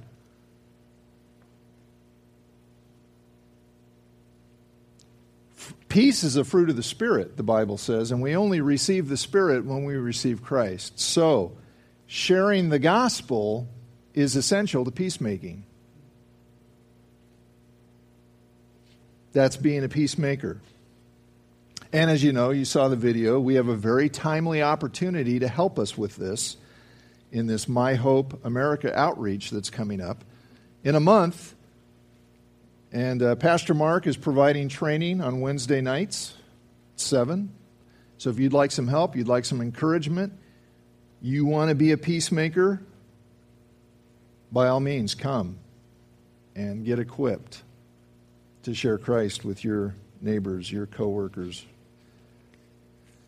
Peace 5.93 6.23
is 6.23 6.37
a 6.37 6.43
fruit 6.43 6.71
of 6.71 6.75
the 6.75 6.81
Spirit, 6.81 7.37
the 7.37 7.43
Bible 7.43 7.77
says, 7.77 8.09
and 8.09 8.19
we 8.19 8.35
only 8.35 8.61
receive 8.61 9.09
the 9.09 9.15
Spirit 9.15 9.63
when 9.63 9.85
we 9.85 9.93
receive 9.93 10.41
Christ. 10.41 10.99
So, 10.99 11.55
sharing 12.07 12.69
the 12.69 12.79
gospel 12.79 13.67
is 14.15 14.35
essential 14.35 14.85
to 14.85 14.89
peacemaking. 14.89 15.63
That's 19.33 19.55
being 19.55 19.83
a 19.83 19.87
peacemaker. 19.87 20.59
And 21.91 22.09
as 22.09 22.23
you 22.23 22.33
know, 22.33 22.49
you 22.49 22.65
saw 22.65 22.87
the 22.87 22.95
video, 22.95 23.39
we 23.39 23.53
have 23.53 23.67
a 23.67 23.75
very 23.75 24.09
timely 24.09 24.63
opportunity 24.63 25.37
to 25.37 25.47
help 25.47 25.77
us 25.77 25.95
with 25.95 26.15
this 26.15 26.57
in 27.31 27.45
this 27.45 27.67
My 27.67 27.93
Hope 27.93 28.43
America 28.43 28.91
outreach 28.97 29.51
that's 29.51 29.69
coming 29.69 30.01
up. 30.01 30.23
In 30.83 30.95
a 30.95 30.99
month, 30.99 31.53
and 32.93 33.23
uh, 33.23 33.35
Pastor 33.35 33.73
Mark 33.73 34.05
is 34.05 34.15
providing 34.15 34.69
training 34.69 35.19
on 35.19 35.41
Wednesday 35.41 35.81
nights, 35.81 36.35
7. 36.95 37.51
So 38.19 38.29
if 38.29 38.37
you'd 38.37 38.53
like 38.53 38.69
some 38.69 38.87
help, 38.87 39.15
you'd 39.15 39.27
like 39.27 39.45
some 39.45 39.61
encouragement, 39.61 40.33
you 41.19 41.45
want 41.45 41.69
to 41.69 41.75
be 41.75 41.91
a 41.91 41.97
peacemaker, 41.97 42.81
by 44.51 44.67
all 44.67 44.79
means, 44.79 45.15
come 45.15 45.57
and 46.55 46.85
get 46.85 46.99
equipped 46.99 47.63
to 48.61 48.75
share 48.75 48.99
Christ 48.99 49.43
with 49.43 49.65
your 49.65 49.95
neighbors, 50.21 50.71
your 50.71 50.85
coworkers, 50.85 51.65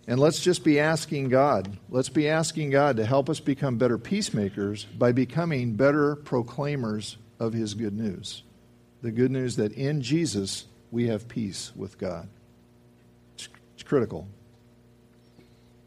and 0.08 0.20
let's 0.20 0.40
just 0.40 0.64
be 0.64 0.80
asking 0.80 1.30
God. 1.30 1.78
Let's 1.90 2.10
be 2.10 2.30
asking 2.30 2.70
God 2.70 2.98
to 2.98 3.06
help 3.06 3.28
us 3.28 3.40
become 3.40 3.78
better 3.78 3.98
peacemakers 3.98 4.86
by 4.86 5.12
becoming 5.14 5.74
better 5.74 6.16
proclaimers 6.16 7.18
of 7.40 7.54
His 7.54 7.74
good 7.74 7.98
news. 7.98 8.44
The 9.06 9.12
good 9.12 9.30
news 9.30 9.58
that 9.58 9.72
in 9.74 10.02
Jesus 10.02 10.66
we 10.90 11.10
have 11.10 11.28
peace 11.28 11.72
with 11.76 12.00
God. 12.00 12.28
It's, 13.36 13.48
it's 13.76 13.84
critical. 13.84 14.28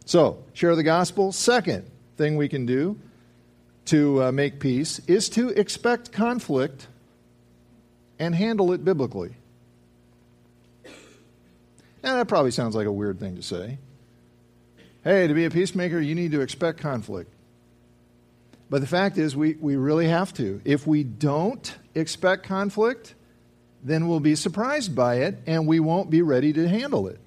So, 0.04 0.44
share 0.52 0.76
the 0.76 0.84
gospel. 0.84 1.32
Second 1.32 1.90
thing 2.16 2.36
we 2.36 2.48
can 2.48 2.64
do 2.64 2.96
to 3.86 4.22
uh, 4.22 4.30
make 4.30 4.60
peace 4.60 5.00
is 5.08 5.28
to 5.30 5.48
expect 5.48 6.12
conflict 6.12 6.86
and 8.20 8.36
handle 8.36 8.72
it 8.72 8.84
biblically. 8.84 9.34
Now, 12.04 12.18
that 12.18 12.28
probably 12.28 12.52
sounds 12.52 12.76
like 12.76 12.86
a 12.86 12.92
weird 12.92 13.18
thing 13.18 13.34
to 13.34 13.42
say. 13.42 13.78
Hey, 15.02 15.26
to 15.26 15.34
be 15.34 15.44
a 15.44 15.50
peacemaker, 15.50 15.98
you 15.98 16.14
need 16.14 16.30
to 16.30 16.40
expect 16.40 16.78
conflict. 16.78 17.32
But 18.70 18.80
the 18.80 18.86
fact 18.86 19.16
is, 19.16 19.34
we, 19.34 19.54
we 19.54 19.76
really 19.76 20.08
have 20.08 20.32
to. 20.34 20.60
If 20.64 20.86
we 20.86 21.02
don't 21.02 21.74
expect 21.94 22.44
conflict, 22.44 23.14
then 23.82 24.08
we'll 24.08 24.20
be 24.20 24.34
surprised 24.34 24.94
by 24.94 25.16
it 25.16 25.38
and 25.46 25.66
we 25.66 25.80
won't 25.80 26.10
be 26.10 26.22
ready 26.22 26.52
to 26.52 26.68
handle 26.68 27.08
it. 27.08 27.18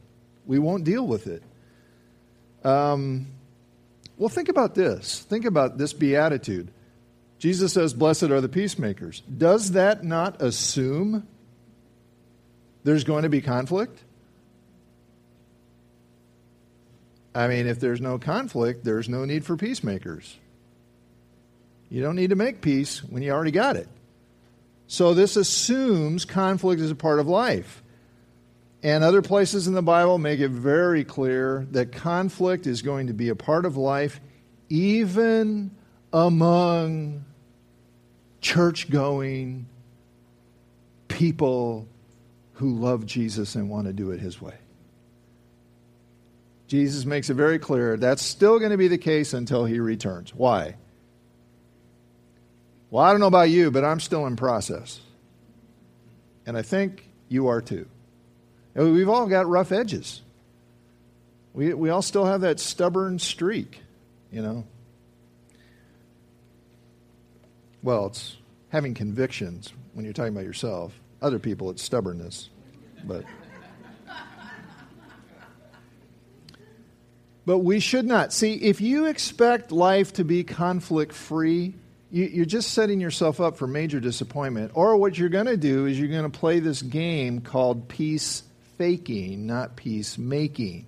We 0.45 0.59
won't 0.59 0.83
deal 0.83 1.05
with 1.05 1.27
it. 1.27 1.43
Um, 2.63 3.27
well, 4.17 4.29
think 4.29 4.49
about 4.49 4.75
this. 4.75 5.21
Think 5.21 5.45
about 5.45 5.77
this 5.77 5.93
beatitude. 5.93 6.71
Jesus 7.39 7.73
says, 7.73 7.93
Blessed 7.93 8.23
are 8.23 8.41
the 8.41 8.49
peacemakers. 8.49 9.21
Does 9.21 9.71
that 9.71 10.03
not 10.03 10.41
assume 10.41 11.27
there's 12.83 13.03
going 13.03 13.23
to 13.23 13.29
be 13.29 13.41
conflict? 13.41 13.99
I 17.33 17.47
mean, 17.47 17.65
if 17.65 17.79
there's 17.79 18.01
no 18.01 18.19
conflict, 18.19 18.83
there's 18.83 19.09
no 19.09 19.25
need 19.25 19.45
for 19.45 19.55
peacemakers. 19.55 20.37
You 21.91 22.01
don't 22.01 22.15
need 22.15 22.29
to 22.29 22.37
make 22.37 22.61
peace 22.61 23.03
when 23.03 23.21
you 23.21 23.31
already 23.31 23.51
got 23.51 23.75
it. 23.75 23.89
So 24.87 25.13
this 25.13 25.35
assumes 25.35 26.23
conflict 26.23 26.81
is 26.81 26.89
a 26.89 26.95
part 26.95 27.19
of 27.19 27.27
life. 27.27 27.83
And 28.81 29.03
other 29.03 29.21
places 29.21 29.67
in 29.67 29.73
the 29.73 29.83
Bible 29.83 30.17
make 30.17 30.39
it 30.39 30.49
very 30.49 31.03
clear 31.03 31.67
that 31.71 31.91
conflict 31.91 32.65
is 32.65 32.81
going 32.81 33.07
to 33.07 33.13
be 33.13 33.27
a 33.27 33.35
part 33.35 33.65
of 33.65 33.75
life, 33.75 34.21
even 34.69 35.71
among 36.13 37.25
church 38.39 38.89
going 38.89 39.67
people 41.09 41.87
who 42.53 42.73
love 42.73 43.05
Jesus 43.05 43.55
and 43.55 43.69
want 43.69 43.87
to 43.87 43.93
do 43.93 44.11
it 44.11 44.21
his 44.21 44.41
way. 44.41 44.55
Jesus 46.67 47.03
makes 47.05 47.29
it 47.29 47.33
very 47.33 47.59
clear 47.59 47.97
that's 47.97 48.23
still 48.23 48.59
going 48.59 48.71
to 48.71 48.77
be 48.77 48.87
the 48.87 48.97
case 48.97 49.33
until 49.33 49.65
he 49.65 49.81
returns. 49.81 50.33
Why? 50.33 50.75
Well, 52.91 53.03
I 53.03 53.11
don't 53.11 53.21
know 53.21 53.27
about 53.27 53.49
you, 53.49 53.71
but 53.71 53.85
I'm 53.85 54.01
still 54.01 54.27
in 54.27 54.35
process. 54.35 54.99
And 56.45 56.57
I 56.57 56.61
think 56.61 57.07
you 57.29 57.47
are 57.47 57.61
too. 57.61 57.87
We've 58.75 59.09
all 59.09 59.27
got 59.27 59.47
rough 59.47 59.71
edges. 59.71 60.21
We, 61.53 61.73
we 61.73 61.89
all 61.89 62.01
still 62.01 62.25
have 62.25 62.41
that 62.41 62.59
stubborn 62.59 63.17
streak, 63.17 63.81
you 64.31 64.41
know. 64.41 64.65
Well, 67.81 68.07
it's 68.07 68.37
having 68.69 68.93
convictions 68.93 69.73
when 69.93 70.05
you're 70.05 70.13
talking 70.13 70.33
about 70.33 70.45
yourself. 70.45 70.93
Other 71.21 71.39
people, 71.39 71.69
it's 71.71 71.81
stubbornness. 71.81 72.49
But. 73.05 73.23
But 77.45 77.59
we 77.59 77.79
should 77.79 78.05
not. 78.05 78.33
See, 78.33 78.53
if 78.53 78.81
you 78.81 79.07
expect 79.07 79.71
life 79.71 80.13
to 80.13 80.23
be 80.23 80.43
conflict 80.43 81.13
free, 81.13 81.73
you, 82.11 82.41
are 82.41 82.45
just 82.45 82.73
setting 82.73 82.99
yourself 82.99 83.39
up 83.39 83.57
for 83.57 83.67
major 83.67 83.99
disappointment. 83.99 84.71
Or 84.75 84.97
what 84.97 85.17
you're 85.17 85.29
going 85.29 85.45
to 85.45 85.57
do 85.57 85.85
is 85.85 85.99
you're 85.99 86.09
going 86.09 86.29
to 86.29 86.37
play 86.39 86.59
this 86.59 86.81
game 86.81 87.41
called 87.41 87.87
peace 87.87 88.43
faking, 88.77 89.47
not 89.47 89.75
peace 89.75 90.17
making. 90.17 90.87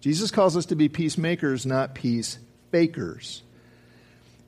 Jesus 0.00 0.30
calls 0.30 0.56
us 0.56 0.66
to 0.66 0.76
be 0.76 0.88
peacemakers, 0.88 1.64
not 1.64 1.94
peace 1.94 2.38
fakers. 2.70 3.42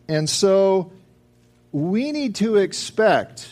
And 0.09 0.29
so 0.29 0.93
we 1.73 2.13
need 2.13 2.37
to 2.37 2.57
expect 2.57 3.49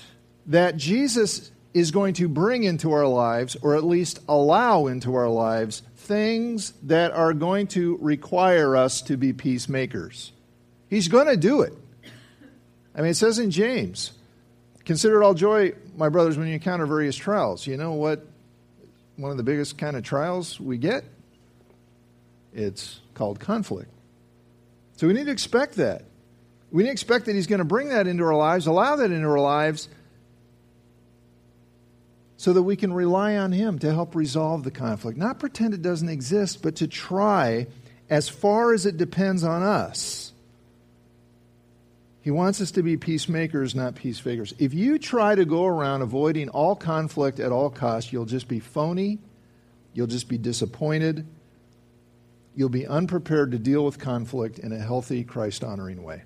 that 0.47 0.77
Jesus 0.77 1.51
is 1.75 1.91
going 1.91 2.15
to 2.15 2.29
bring 2.29 2.65
into 2.65 2.93
our 2.93 3.07
lives, 3.07 3.57
or 3.61 3.77
at 3.77 3.85
least 3.85 4.19
allow 4.29 4.87
into 4.87 5.15
our 5.15 5.29
lives, 5.29 5.83
things 5.97 6.73
that 6.85 7.13
are 7.13 7.35
going 7.35 7.67
to 7.67 7.99
require 8.01 8.77
us 8.77 9.03
to 9.03 9.17
be 9.17 9.33
peacemakers. 9.33 10.33
He's 10.89 11.09
going 11.09 11.27
to 11.27 11.37
do 11.37 11.61
it. 11.61 11.75
I 12.97 13.03
mean, 13.03 13.11
it 13.11 13.17
says 13.17 13.39
in 13.39 13.51
James, 13.51 14.13
consider 14.87 15.21
it 15.21 15.25
all 15.25 15.35
joy, 15.35 15.75
my 15.97 16.09
brothers, 16.09 16.39
when 16.39 16.49
you 16.49 16.55
encounter 16.55 16.87
various 16.87 17.15
trials. 17.15 17.67
You 17.67 17.77
know 17.77 17.93
what? 17.93 18.27
One 19.17 19.31
of 19.31 19.37
the 19.37 19.43
biggest 19.43 19.77
kind 19.77 19.97
of 19.97 20.03
trials 20.03 20.59
we 20.59 20.79
get? 20.79 21.05
It's 22.55 23.01
called 23.13 23.39
conflict. 23.39 23.91
So 24.97 25.07
we 25.07 25.13
need 25.13 25.27
to 25.27 25.33
expect 25.33 25.75
that. 25.77 26.05
We 26.71 26.85
need 26.85 26.89
to 26.89 26.93
expect 26.93 27.27
that 27.27 27.35
He's 27.35 27.47
going 27.47 27.59
to 27.59 27.67
bring 27.67 27.91
that 27.91 28.07
into 28.07 28.25
our 28.25 28.35
lives, 28.35 28.67
allow 28.67 28.97
that 28.97 29.11
into 29.11 29.29
our 29.29 29.39
lives, 29.39 29.91
so 32.39 32.55
that 32.55 32.63
we 32.63 32.77
can 32.77 32.95
rely 32.95 33.37
on 33.37 33.53
Him 33.53 33.79
to 33.81 33.93
help 33.93 34.15
resolve 34.15 34.65
the 34.65 34.71
conflict. 34.71 35.19
Not 35.19 35.39
pretend 35.39 35.75
it 35.75 35.83
doesn't 35.83 36.09
exist, 36.09 36.63
but 36.63 36.77
to 36.77 36.89
try 36.89 37.67
as 38.09 38.29
far 38.31 38.73
as 38.73 38.87
it 38.87 38.97
depends 38.97 39.45
on 39.45 39.63
us. 39.63 40.33
He 42.27 42.33
wants 42.33 42.61
us 42.61 42.73
to 42.73 42.83
be 42.83 42.97
peacemakers, 42.97 43.77
not 43.77 43.95
peace 43.95 44.21
peacefakers. 44.21 44.53
If 44.59 44.75
you 44.75 44.99
try 44.99 45.37
to 45.37 45.45
go 45.45 45.65
around 45.65 46.03
avoiding 46.03 46.49
all 46.49 46.75
conflict 46.75 47.39
at 47.39 47.53
all 47.53 47.71
costs, 47.71 48.13
you'll 48.13 48.25
just 48.25 48.49
be 48.49 48.59
phony, 48.59 49.21
you'll 49.95 50.09
just 50.09 50.29
be 50.29 50.37
disappointed, 50.37 51.25
you'll 52.57 52.69
be 52.69 52.85
unprepared 52.85 53.53
to 53.53 53.61
deal 53.61 53.85
with 53.85 54.01
conflict 54.01 54.59
in 54.59 54.73
a 54.73 54.77
healthy, 54.77 55.23
Christ 55.23 55.63
honoring 55.63 56.03
way. 56.03 56.25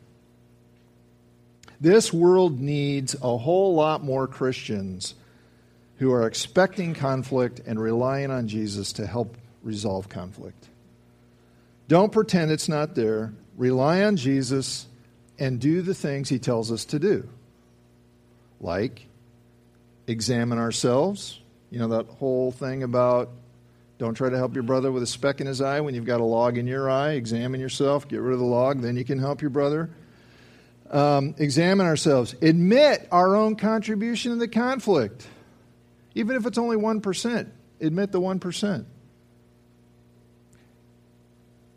This 1.83 2.15
world 2.15 2.59
needs 2.59 3.15
a 3.21 3.37
whole 3.37 3.75
lot 3.75 4.03
more 4.03 4.27
Christians 4.27 5.15
who 5.99 6.13
are 6.13 6.27
expecting 6.27 6.95
conflict 6.95 7.61
and 7.67 7.79
relying 7.79 8.31
on 8.31 8.49
Jesus 8.49 8.95
to 8.95 9.07
help 9.07 9.37
resolve 9.63 10.09
conflict. 10.09 10.67
Don't 11.89 12.11
pretend 12.11 12.53
it's 12.53 12.71
not 12.71 12.95
there. 12.95 13.35
Rely 13.59 14.03
on 14.05 14.17
Jesus 14.17 14.87
and 15.41 15.59
do 15.59 15.83
the 15.83 15.95
things 15.95 16.29
he 16.29 16.39
tells 16.39 16.71
us 16.71 16.85
to 16.87 16.99
do. 16.99 17.29
Like 18.61 19.07
examine 20.07 20.59
ourselves. 20.59 21.41
You 21.71 21.81
know 21.81 21.89
that 21.89 22.07
whole 22.07 22.53
thing 22.53 22.83
about 22.83 23.31
don't 23.99 24.15
try 24.15 24.31
to 24.31 24.37
help 24.37 24.55
your 24.55 24.63
brother 24.63 24.93
with 24.93 25.03
a 25.03 25.07
speck 25.07 25.41
in 25.41 25.47
his 25.47 25.61
eye 25.61 25.81
when 25.81 25.95
you've 25.95 26.05
got 26.05 26.21
a 26.21 26.25
log 26.25 26.59
in 26.59 26.67
your 26.67 26.89
eye. 26.89 27.13
Examine 27.13 27.61
yourself, 27.61 28.07
get 28.07 28.21
rid 28.21 28.35
of 28.35 28.39
the 28.39 28.45
log, 28.45 28.81
then 28.81 28.97
you 28.97 29.05
can 29.05 29.19
help 29.19 29.41
your 29.43 29.51
brother. 29.51 29.91
Um, 30.91 31.35
examine 31.39 31.87
ourselves. 31.87 32.35
Admit 32.43 33.09
our 33.11 33.37
own 33.37 33.57
contribution 33.57 34.33
in 34.33 34.39
the 34.39 34.49
conflict. 34.49 35.27
Even 36.15 36.37
if 36.37 36.47
it's 36.47 36.59
only 36.59 36.77
1%, 36.77 37.49
admit 37.81 38.13
the 38.13 38.21
1%. 38.21 38.85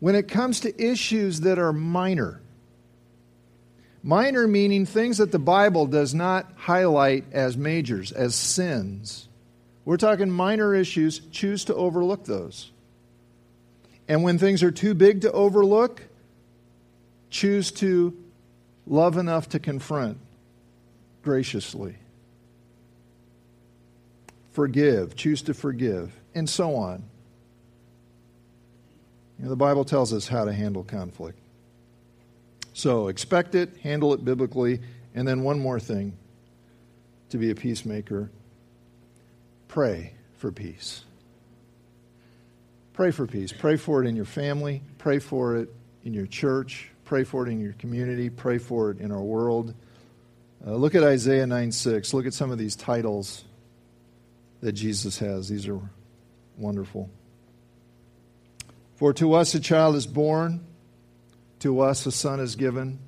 when 0.04 0.14
it 0.14 0.28
comes 0.28 0.60
to 0.60 0.84
issues 0.84 1.40
that 1.40 1.58
are 1.58 1.72
minor. 1.72 2.38
Minor 4.06 4.46
meaning 4.46 4.84
things 4.84 5.16
that 5.16 5.32
the 5.32 5.38
Bible 5.38 5.86
does 5.86 6.14
not 6.14 6.52
highlight 6.56 7.24
as 7.32 7.56
majors, 7.56 8.12
as 8.12 8.34
sins. 8.34 9.28
We're 9.86 9.96
talking 9.96 10.30
minor 10.30 10.74
issues, 10.74 11.20
choose 11.30 11.64
to 11.64 11.74
overlook 11.74 12.26
those. 12.26 12.70
And 14.06 14.22
when 14.22 14.36
things 14.36 14.62
are 14.62 14.70
too 14.70 14.92
big 14.92 15.22
to 15.22 15.32
overlook, 15.32 16.02
choose 17.30 17.72
to 17.72 18.14
love 18.86 19.16
enough 19.16 19.48
to 19.48 19.58
confront 19.58 20.18
graciously. 21.22 21.96
Forgive, 24.52 25.16
choose 25.16 25.40
to 25.42 25.54
forgive, 25.54 26.12
and 26.34 26.46
so 26.46 26.76
on. 26.76 27.04
You 29.38 29.44
know, 29.44 29.50
the 29.50 29.56
Bible 29.56 29.86
tells 29.86 30.12
us 30.12 30.28
how 30.28 30.44
to 30.44 30.52
handle 30.52 30.84
conflict. 30.84 31.38
So 32.74 33.08
expect 33.08 33.54
it, 33.54 33.76
handle 33.82 34.12
it 34.12 34.24
biblically, 34.24 34.80
and 35.14 35.26
then 35.26 35.42
one 35.42 35.60
more 35.60 35.80
thing 35.80 36.16
to 37.30 37.38
be 37.38 37.50
a 37.50 37.54
peacemaker 37.54 38.30
pray 39.68 40.12
for 40.34 40.52
peace. 40.52 41.02
Pray 42.92 43.10
for 43.10 43.26
peace. 43.26 43.52
Pray 43.52 43.76
for 43.76 44.04
it 44.04 44.06
in 44.06 44.14
your 44.14 44.24
family, 44.24 44.82
pray 44.98 45.18
for 45.18 45.56
it 45.56 45.68
in 46.04 46.14
your 46.14 46.26
church, 46.26 46.90
pray 47.04 47.24
for 47.24 47.46
it 47.46 47.50
in 47.50 47.60
your 47.60 47.72
community, 47.72 48.30
pray 48.30 48.58
for 48.58 48.90
it 48.90 48.98
in 48.98 49.10
our 49.10 49.22
world. 49.22 49.74
Uh, 50.64 50.74
look 50.74 50.94
at 50.94 51.02
Isaiah 51.02 51.46
9 51.46 51.72
6. 51.72 52.14
Look 52.14 52.26
at 52.26 52.34
some 52.34 52.50
of 52.50 52.58
these 52.58 52.76
titles 52.76 53.44
that 54.60 54.72
Jesus 54.72 55.18
has. 55.18 55.48
These 55.48 55.68
are 55.68 55.80
wonderful. 56.56 57.10
For 58.96 59.12
to 59.14 59.34
us 59.34 59.54
a 59.54 59.60
child 59.60 59.96
is 59.96 60.06
born, 60.06 60.64
to 61.64 61.80
us 61.80 62.04
a 62.04 62.12
son 62.12 62.40
is 62.40 62.56
given. 62.56 62.98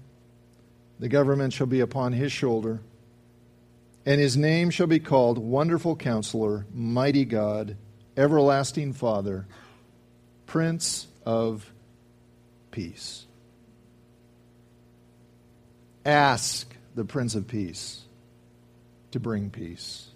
The 0.98 1.10
government 1.10 1.52
shall 1.52 1.66
be 1.66 1.80
upon 1.80 2.14
his 2.14 2.32
shoulder, 2.32 2.80
and 4.06 4.18
his 4.18 4.34
name 4.34 4.70
shall 4.70 4.86
be 4.86 4.98
called 4.98 5.36
Wonderful 5.36 5.94
Counselor, 5.96 6.64
Mighty 6.72 7.26
God, 7.26 7.76
Everlasting 8.16 8.94
Father, 8.94 9.46
Prince 10.46 11.06
of 11.26 11.70
Peace. 12.70 13.26
Ask 16.06 16.74
the 16.94 17.04
Prince 17.04 17.34
of 17.34 17.46
Peace 17.46 18.04
to 19.10 19.20
bring 19.20 19.50
peace. 19.50 20.06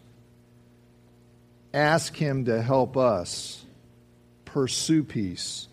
Ask 1.74 2.16
him 2.16 2.46
to 2.46 2.62
help 2.62 2.96
us 2.96 3.66
pursue 4.46 5.05
peace 5.05 5.68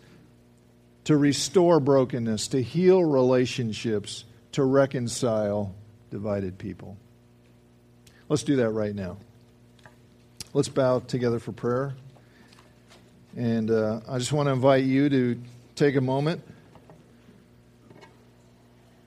to 1.08 1.16
restore 1.16 1.80
brokenness, 1.80 2.50
to 2.50 2.62
heal 2.62 3.02
relationships, 3.02 4.26
to 4.52 4.62
reconcile 4.62 5.74
divided 6.12 6.58
people. 6.58 6.98
Let's 8.28 8.44
do 8.44 8.58
that 8.58 8.72
right 8.72 8.94
now. 8.94 9.16
Let's 10.54 10.68
bow 10.68 11.00
together 11.00 11.40
for 11.40 11.54
prayer. 11.54 11.96
And 13.38 13.72
uh, 13.72 14.02
I 14.06 14.18
just 14.18 14.34
want 14.34 14.48
to 14.48 14.52
invite 14.52 14.84
you 14.84 15.08
to 15.08 15.42
take 15.76 15.96
a 15.96 16.02
moment 16.02 16.42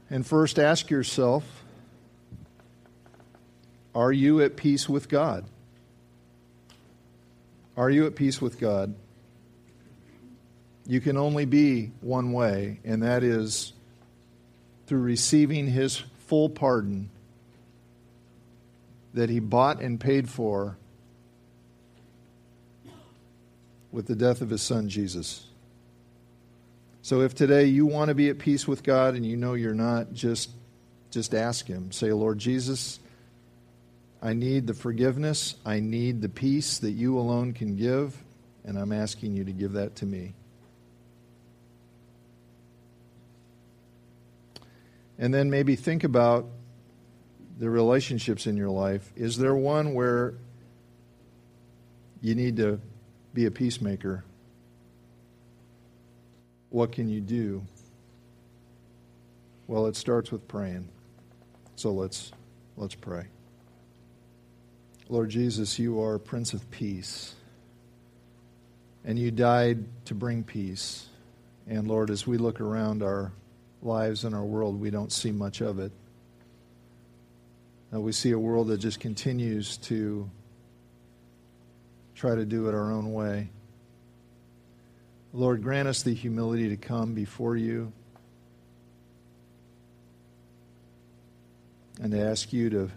and 0.09 0.27
first 0.27 0.59
ask 0.59 0.89
yourself 0.89 1.45
Are 3.95 4.11
you 4.11 4.41
at 4.41 4.57
peace 4.57 4.89
with 4.89 5.11
God? 5.11 5.45
Are 7.77 7.91
you 7.91 8.07
at 8.07 8.15
peace 8.15 8.41
with 8.41 8.59
God? 8.59 8.95
You 10.87 11.01
can 11.01 11.16
only 11.16 11.45
be 11.45 11.93
one 12.01 12.33
way, 12.33 12.81
and 12.85 13.03
that 13.03 13.23
is 13.23 13.73
through 14.87 15.03
receiving 15.03 15.69
his 15.69 16.03
full 16.27 16.49
pardon 16.49 17.11
that 19.14 19.31
he 19.31 19.40
bought 19.40 19.81
and 19.81 20.01
paid 20.01 20.29
for 20.29 20.77
with 23.93 24.07
the 24.07 24.14
death 24.14 24.40
of 24.40 24.51
his 24.51 24.62
son 24.62 24.88
Jesus. 24.88 25.47
So 27.03 27.23
if 27.23 27.35
today 27.35 27.64
you 27.64 27.87
want 27.87 28.09
to 28.09 28.14
be 28.14 28.29
at 28.29 28.38
peace 28.38 28.69
with 28.69 28.83
God 28.83 29.14
and 29.14 29.25
you 29.25 29.37
know 29.37 29.55
you're 29.55 29.75
not, 29.75 30.12
just 30.12 30.51
just 31.11 31.35
ask 31.35 31.66
him. 31.66 31.90
Say, 31.90 32.12
"Lord 32.12 32.38
Jesus, 32.38 33.01
I 34.23 34.33
need 34.33 34.69
the 34.69 34.75
forgiveness, 34.75 35.57
I 35.64 35.81
need 35.81 36.21
the 36.21 36.29
peace 36.29 36.79
that 36.79 36.93
you 36.93 37.19
alone 37.19 37.53
can 37.53 37.75
give, 37.75 38.23
and 38.64 38.79
I'm 38.79 38.93
asking 38.93 39.35
you 39.35 39.45
to 39.45 39.53
give 39.53 39.73
that 39.73 39.97
to 39.97 40.07
me." 40.07 40.35
And 45.21 45.35
then 45.35 45.51
maybe 45.51 45.77
think 45.77 46.03
about 46.03 46.47
the 47.59 47.69
relationships 47.69 48.47
in 48.47 48.57
your 48.57 48.71
life. 48.71 49.13
Is 49.15 49.37
there 49.37 49.55
one 49.55 49.93
where 49.93 50.33
you 52.23 52.35
need 52.35 52.57
to 52.57 52.81
be 53.35 53.45
a 53.45 53.51
peacemaker? 53.51 54.25
What 56.71 56.93
can 56.93 57.11
you 57.11 57.21
do? 57.21 57.63
Well, 59.67 59.87
it 59.87 59.95
starts 59.95 60.33
with 60.33 60.49
praying. 60.49 60.89
So 61.77 61.93
let's 61.93 62.33
let's 62.79 62.95
pray. 62.95 63.27
Lord 65.11 65.29
Jesus, 65.29 65.79
you 65.79 66.03
are 66.03 66.19
Prince 66.19 66.55
of 66.55 66.71
Peace. 66.71 67.35
And 69.05 69.19
you 69.19 69.31
died 69.31 69.85
to 70.07 70.15
bring 70.15 70.45
peace. 70.45 71.09
And 71.67 71.89
Lord, 71.89 72.09
as 72.09 72.27
we 72.27 72.39
look 72.39 72.61
around 72.61 73.03
our 73.03 73.33
lives 73.83 74.25
in 74.25 74.35
our 74.35 74.45
world, 74.45 74.81
we 74.81 74.90
don't 74.90 75.12
see 75.12 75.33
much 75.33 75.61
of 75.61 75.79
it. 75.79 75.93
Uh, 77.93 78.01
we 78.01 78.12
see 78.12 78.31
a 78.31 78.38
world 78.38 78.69
that 78.69 78.79
just 78.79 79.01
continues 79.01 79.77
to 79.79 80.31
try 82.14 82.35
to 82.35 82.45
do 82.45 82.69
it 82.69 82.75
our 82.75 82.93
own 82.93 83.12
way. 83.12 83.49
Lord, 85.33 85.62
grant 85.62 85.88
us 85.88 86.03
the 86.03 86.14
humility 86.14 86.69
to 86.69 86.77
come 86.77 87.14
before 87.14 87.57
you 87.57 87.93
and 92.01 92.12
to 92.12 92.21
ask 92.21 92.53
you 92.53 92.71
to 92.71 92.90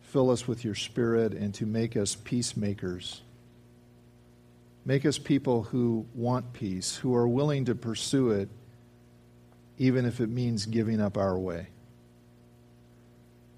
fill 0.00 0.30
us 0.30 0.46
with 0.46 0.64
your 0.64 0.74
spirit 0.74 1.32
and 1.32 1.54
to 1.54 1.66
make 1.66 1.96
us 1.96 2.14
peacemakers. 2.14 3.22
Make 4.84 5.06
us 5.06 5.18
people 5.18 5.62
who 5.62 6.06
want 6.14 6.52
peace, 6.52 6.96
who 6.96 7.14
are 7.14 7.28
willing 7.28 7.66
to 7.66 7.74
pursue 7.74 8.30
it 8.32 8.48
even 9.82 10.06
if 10.06 10.20
it 10.20 10.28
means 10.28 10.64
giving 10.66 11.00
up 11.00 11.18
our 11.18 11.36
way. 11.36 11.66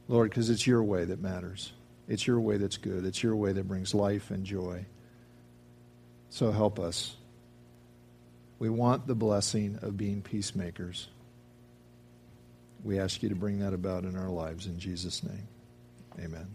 Lord, 0.08 0.30
because 0.30 0.48
it's 0.48 0.66
your 0.66 0.82
way 0.82 1.04
that 1.04 1.20
matters. 1.20 1.74
It's 2.08 2.26
your 2.26 2.40
way 2.40 2.56
that's 2.56 2.78
good. 2.78 3.04
It's 3.04 3.22
your 3.22 3.36
way 3.36 3.52
that 3.52 3.68
brings 3.68 3.92
life 3.92 4.30
and 4.30 4.42
joy. 4.42 4.86
So 6.30 6.50
help 6.50 6.80
us. 6.80 7.14
We 8.58 8.70
want 8.70 9.06
the 9.06 9.14
blessing 9.14 9.78
of 9.82 9.98
being 9.98 10.22
peacemakers. 10.22 11.08
We 12.82 12.98
ask 12.98 13.22
you 13.22 13.28
to 13.28 13.34
bring 13.34 13.58
that 13.58 13.74
about 13.74 14.04
in 14.04 14.16
our 14.16 14.30
lives 14.30 14.64
in 14.64 14.78
Jesus' 14.78 15.22
name. 15.22 15.46
Amen. 16.18 16.54